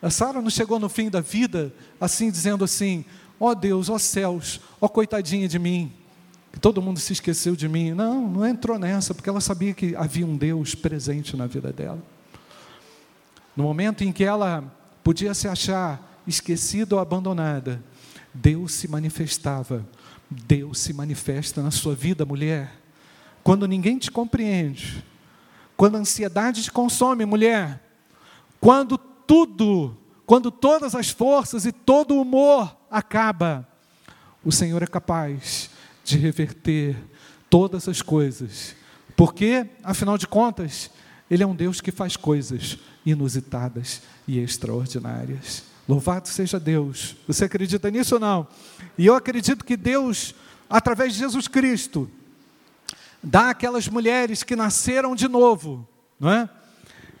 A 0.00 0.10
Sara 0.10 0.40
não 0.40 0.50
chegou 0.50 0.78
no 0.78 0.88
fim 0.88 1.08
da 1.08 1.20
vida 1.20 1.74
assim 2.00 2.30
dizendo 2.30 2.64
assim: 2.64 3.04
"Ó 3.38 3.50
oh 3.50 3.54
Deus, 3.54 3.88
ó 3.88 3.94
oh 3.94 3.98
céus, 3.98 4.60
ó 4.80 4.86
oh 4.86 4.88
coitadinha 4.88 5.48
de 5.48 5.58
mim, 5.58 5.92
que 6.52 6.58
todo 6.58 6.82
mundo 6.82 6.98
se 6.98 7.12
esqueceu 7.12 7.54
de 7.54 7.68
mim". 7.68 7.92
Não, 7.92 8.28
não 8.28 8.46
entrou 8.46 8.78
nessa, 8.78 9.14
porque 9.14 9.28
ela 9.28 9.40
sabia 9.40 9.74
que 9.74 9.94
havia 9.96 10.26
um 10.26 10.36
Deus 10.36 10.74
presente 10.74 11.36
na 11.36 11.46
vida 11.46 11.72
dela. 11.72 12.02
No 13.56 13.64
momento 13.64 14.04
em 14.04 14.12
que 14.12 14.24
ela 14.24 14.64
podia 15.02 15.32
se 15.32 15.48
achar 15.48 16.20
esquecida 16.26 16.94
ou 16.94 17.00
abandonada, 17.00 17.82
Deus 18.34 18.72
se 18.72 18.88
manifestava. 18.88 19.86
Deus 20.28 20.80
se 20.80 20.92
manifesta 20.92 21.62
na 21.62 21.70
sua 21.70 21.94
vida, 21.94 22.24
mulher. 22.24 22.72
Quando 23.42 23.68
ninguém 23.68 23.96
te 23.96 24.10
compreende, 24.10 25.04
quando 25.76 25.96
a 25.96 26.00
ansiedade 26.00 26.62
te 26.62 26.70
consome, 26.72 27.24
mulher, 27.24 27.80
quando 28.60 28.98
tudo, 28.98 29.96
quando 30.24 30.50
todas 30.50 30.94
as 30.94 31.10
forças 31.10 31.64
e 31.64 31.72
todo 31.72 32.14
o 32.14 32.22
humor 32.22 32.76
acaba, 32.96 33.68
o 34.44 34.50
Senhor 34.50 34.82
é 34.82 34.86
capaz 34.86 35.70
de 36.04 36.16
reverter 36.16 36.96
todas 37.50 37.88
as 37.88 38.00
coisas. 38.00 38.74
Porque, 39.14 39.66
afinal 39.82 40.16
de 40.16 40.26
contas, 40.26 40.90
Ele 41.30 41.42
é 41.42 41.46
um 41.46 41.54
Deus 41.54 41.80
que 41.80 41.90
faz 41.90 42.16
coisas 42.16 42.78
inusitadas 43.04 44.02
e 44.26 44.38
extraordinárias. 44.38 45.64
Louvado 45.88 46.28
seja 46.28 46.58
Deus. 46.58 47.16
Você 47.26 47.44
acredita 47.44 47.90
nisso 47.90 48.14
ou 48.14 48.20
não? 48.20 48.46
E 48.96 49.06
eu 49.06 49.14
acredito 49.14 49.64
que 49.64 49.76
Deus, 49.76 50.34
através 50.68 51.12
de 51.12 51.20
Jesus 51.20 51.46
Cristo, 51.46 52.10
dá 53.22 53.50
àquelas 53.50 53.88
mulheres 53.88 54.42
que 54.42 54.56
nasceram 54.56 55.14
de 55.14 55.28
novo, 55.28 55.86
não 56.18 56.30
é? 56.30 56.48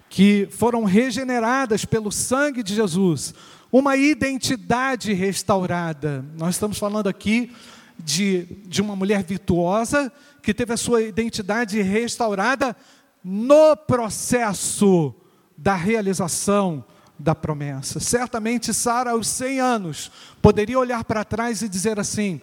que 0.08 0.48
foram 0.50 0.84
regeneradas 0.84 1.84
pelo 1.84 2.10
sangue 2.10 2.62
de 2.62 2.74
Jesus, 2.74 3.34
uma 3.78 3.94
identidade 3.94 5.12
restaurada. 5.12 6.24
Nós 6.38 6.54
estamos 6.54 6.78
falando 6.78 7.08
aqui 7.08 7.52
de, 7.98 8.46
de 8.64 8.80
uma 8.80 8.96
mulher 8.96 9.22
virtuosa 9.22 10.10
que 10.42 10.54
teve 10.54 10.72
a 10.72 10.78
sua 10.78 11.02
identidade 11.02 11.82
restaurada 11.82 12.74
no 13.22 13.76
processo 13.76 15.14
da 15.58 15.74
realização 15.74 16.82
da 17.18 17.34
promessa. 17.34 18.00
Certamente 18.00 18.72
Sara, 18.72 19.10
aos 19.10 19.28
100 19.28 19.60
anos, 19.60 20.10
poderia 20.40 20.78
olhar 20.78 21.04
para 21.04 21.22
trás 21.22 21.60
e 21.60 21.68
dizer 21.68 22.00
assim: 22.00 22.40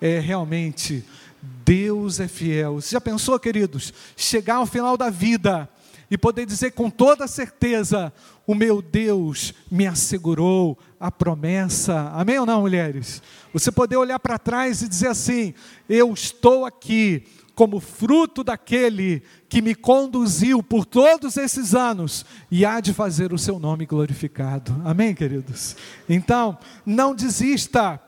é 0.00 0.20
realmente 0.20 1.04
Deus 1.66 2.18
é 2.18 2.26
fiel. 2.26 2.76
Você 2.80 2.92
já 2.92 3.00
pensou, 3.00 3.38
queridos, 3.38 3.92
chegar 4.16 4.54
ao 4.54 4.66
final 4.66 4.96
da 4.96 5.10
vida 5.10 5.68
e 6.12 6.18
poder 6.18 6.44
dizer 6.44 6.72
com 6.72 6.90
toda 6.90 7.26
certeza: 7.26 8.12
o 8.46 8.54
meu 8.54 8.82
Deus 8.82 9.54
me 9.70 9.86
assegurou 9.86 10.78
a 11.00 11.10
promessa. 11.10 12.10
Amém 12.14 12.38
ou 12.38 12.44
não, 12.44 12.60
mulheres? 12.60 13.22
Você 13.50 13.72
poder 13.72 13.96
olhar 13.96 14.18
para 14.18 14.38
trás 14.38 14.82
e 14.82 14.88
dizer 14.88 15.08
assim: 15.08 15.54
eu 15.88 16.12
estou 16.12 16.66
aqui 16.66 17.24
como 17.54 17.80
fruto 17.80 18.44
daquele 18.44 19.22
que 19.48 19.62
me 19.62 19.74
conduziu 19.74 20.62
por 20.62 20.84
todos 20.84 21.38
esses 21.38 21.74
anos 21.74 22.26
e 22.50 22.66
há 22.66 22.78
de 22.78 22.92
fazer 22.92 23.32
o 23.32 23.38
seu 23.38 23.58
nome 23.58 23.86
glorificado. 23.86 24.82
Amém, 24.84 25.14
queridos? 25.14 25.76
Então, 26.06 26.58
não 26.84 27.14
desista, 27.14 27.98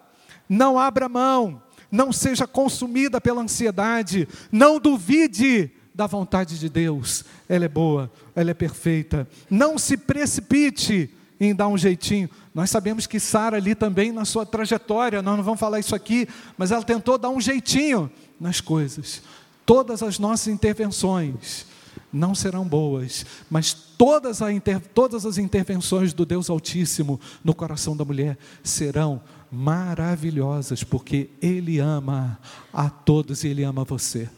não 0.46 0.78
abra 0.78 1.08
mão, 1.08 1.62
não 1.90 2.12
seja 2.12 2.46
consumida 2.46 3.18
pela 3.18 3.40
ansiedade, 3.40 4.28
não 4.52 4.78
duvide 4.78 5.70
da 5.94 6.06
vontade 6.06 6.58
de 6.58 6.68
Deus. 6.68 7.24
Ela 7.48 7.66
é 7.66 7.68
boa, 7.68 8.10
ela 8.34 8.50
é 8.50 8.54
perfeita. 8.54 9.28
Não 9.48 9.78
se 9.78 9.96
precipite 9.96 11.08
em 11.38 11.54
dar 11.54 11.68
um 11.68 11.78
jeitinho. 11.78 12.28
Nós 12.54 12.70
sabemos 12.70 13.06
que 13.06 13.20
Sara 13.20 13.56
ali 13.56 13.74
também 13.74 14.12
na 14.12 14.24
sua 14.24 14.44
trajetória, 14.44 15.22
nós 15.22 15.36
não 15.36 15.44
vamos 15.44 15.60
falar 15.60 15.78
isso 15.78 15.94
aqui, 15.94 16.28
mas 16.56 16.70
ela 16.70 16.82
tentou 16.82 17.18
dar 17.18 17.30
um 17.30 17.40
jeitinho 17.40 18.10
nas 18.40 18.60
coisas. 18.60 19.22
Todas 19.64 20.02
as 20.02 20.18
nossas 20.18 20.48
intervenções 20.48 21.66
não 22.12 22.34
serão 22.34 22.64
boas, 22.64 23.24
mas 23.50 23.72
todas, 23.72 24.40
inter, 24.40 24.80
todas 24.94 25.26
as 25.26 25.38
intervenções 25.38 26.12
do 26.12 26.24
Deus 26.24 26.48
Altíssimo 26.48 27.20
no 27.42 27.54
coração 27.54 27.96
da 27.96 28.04
mulher 28.04 28.38
serão 28.62 29.20
maravilhosas, 29.50 30.84
porque 30.84 31.30
Ele 31.40 31.78
ama 31.78 32.38
a 32.72 32.88
todos 32.88 33.42
e 33.42 33.48
Ele 33.48 33.64
ama 33.64 33.84
você. 33.84 34.28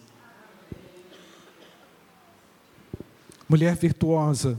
Mulher 3.49 3.77
virtuosa 3.77 4.59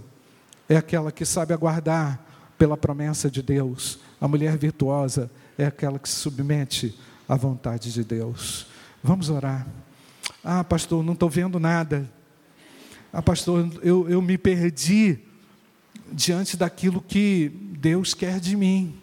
é 0.70 0.78
aquela 0.78 1.12
que 1.12 1.26
sabe 1.26 1.54
aguardar 1.54 2.24
pela 2.58 2.78
promessa 2.78 3.30
de 3.30 3.42
Deus. 3.42 4.00
A 4.20 4.28
mulher 4.28 4.58
virtuosa 4.58 5.30
é 5.58 5.66
aquela 5.66 6.00
que 6.00 6.08
se 6.08 6.16
submete 6.16 6.98
à 7.28 7.36
vontade 7.36 7.92
de 7.92 8.04
Deus. 8.04 8.68
Vamos 9.04 9.30
orar. 9.30 9.68
Ah, 10.44 10.64
pastor, 10.64 11.04
não 11.04 11.14
estou 11.14 11.30
vendo 11.30 11.60
nada. 11.60 12.10
Ah, 13.12 13.22
pastor, 13.22 13.70
eu, 13.82 14.10
eu 14.10 14.22
me 14.22 14.38
perdi 14.38 15.20
diante 16.12 16.56
daquilo 16.56 17.02
que 17.02 17.52
Deus 17.80 18.14
quer 18.14 18.40
de 18.40 18.56
mim. 18.56 18.96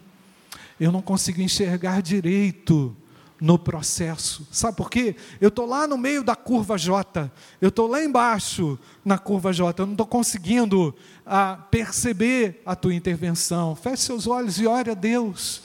Eu 0.79 0.91
não 0.91 1.01
consigo 1.01 1.41
enxergar 1.41 2.01
direito 2.01 2.95
no 3.39 3.59
processo. 3.59 4.47
Sabe 4.51 4.77
por 4.77 4.89
quê? 4.89 5.15
Eu 5.41 5.49
estou 5.49 5.65
lá 5.65 5.87
no 5.87 5.97
meio 5.97 6.23
da 6.23 6.35
curva 6.35 6.77
J, 6.77 7.31
eu 7.61 7.69
estou 7.69 7.87
lá 7.87 8.03
embaixo 8.03 8.79
na 9.03 9.17
curva 9.17 9.51
J, 9.51 9.81
eu 9.81 9.85
não 9.85 9.93
estou 9.93 10.07
conseguindo 10.07 10.95
ah, 11.25 11.59
perceber 11.69 12.61
a 12.65 12.75
tua 12.75 12.93
intervenção. 12.93 13.75
Feche 13.75 14.03
seus 14.03 14.27
olhos 14.27 14.59
e 14.59 14.67
ore 14.67 14.91
a 14.91 14.95
Deus. 14.95 15.61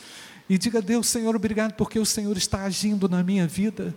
E 0.49 0.59
diga 0.59 0.79
a 0.79 0.83
Deus, 0.83 1.07
Senhor, 1.07 1.35
obrigado 1.37 1.75
porque 1.75 1.99
o 1.99 2.07
Senhor 2.07 2.37
está 2.37 2.65
agindo 2.65 3.09
na 3.09 3.23
minha 3.23 3.47
vida. 3.47 3.95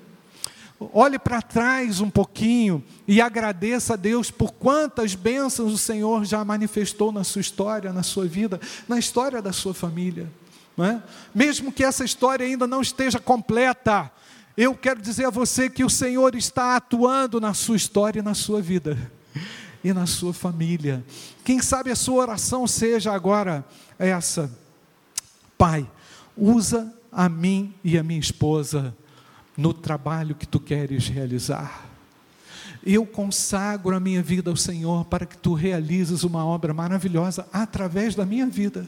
Olhe 0.94 1.18
para 1.18 1.42
trás 1.42 2.02
um 2.02 2.10
pouquinho 2.10 2.84
e 3.08 3.22
agradeça 3.22 3.94
a 3.94 3.98
Deus 3.98 4.30
por 4.30 4.52
quantas 4.54 5.16
bênçãos 5.16 5.72
o 5.72 5.78
Senhor 5.78 6.26
já 6.26 6.44
manifestou 6.44 7.12
na 7.12 7.24
sua 7.24 7.42
história, 7.42 7.94
na 7.94 8.04
sua 8.04 8.26
vida, 8.26 8.60
na 8.88 9.00
história 9.00 9.42
da 9.42 9.54
sua 9.54 9.74
família. 9.74 10.30
É? 10.78 11.00
Mesmo 11.36 11.72
que 11.72 11.84
essa 11.84 12.04
história 12.04 12.46
ainda 12.46 12.66
não 12.66 12.82
esteja 12.82 13.20
completa, 13.20 14.12
eu 14.58 14.76
quero 14.76 15.02
dizer 15.02 15.26
a 15.26 15.30
você 15.30 15.70
que 15.70 15.84
o 15.84 15.90
Senhor 15.90 16.36
está 16.36 16.76
atuando 16.76 17.40
na 17.40 17.54
sua 17.54 17.76
história 17.76 18.20
e 18.20 18.24
na 18.24 18.34
sua 18.34 18.62
vida 18.62 19.12
e 19.84 19.92
na 19.94 20.06
sua 20.06 20.34
família. 20.34 21.04
Quem 21.44 21.62
sabe 21.62 21.92
a 21.92 21.96
sua 21.96 22.22
oração 22.22 22.66
seja 22.68 23.12
agora 23.12 23.66
essa: 24.00 24.50
Pai, 25.58 25.90
usa 26.38 26.92
a 27.12 27.28
mim 27.28 27.74
e 27.84 27.98
a 27.98 28.04
minha 28.04 28.20
esposa 28.20 28.96
no 29.58 29.74
trabalho 29.74 30.36
que 30.36 30.48
tu 30.48 30.60
queres 30.60 31.08
realizar. 31.08 31.90
Eu 32.86 33.06
consagro 33.06 33.96
a 33.96 34.00
minha 34.00 34.22
vida 34.22 34.50
ao 34.50 34.58
Senhor 34.58 35.06
para 35.06 35.26
que 35.26 35.38
tu 35.38 35.54
realizes 35.54 36.24
uma 36.24 36.46
obra 36.46 36.74
maravilhosa 36.74 37.48
através 37.52 38.14
da 38.14 38.26
minha 38.26 38.46
vida. 38.48 38.88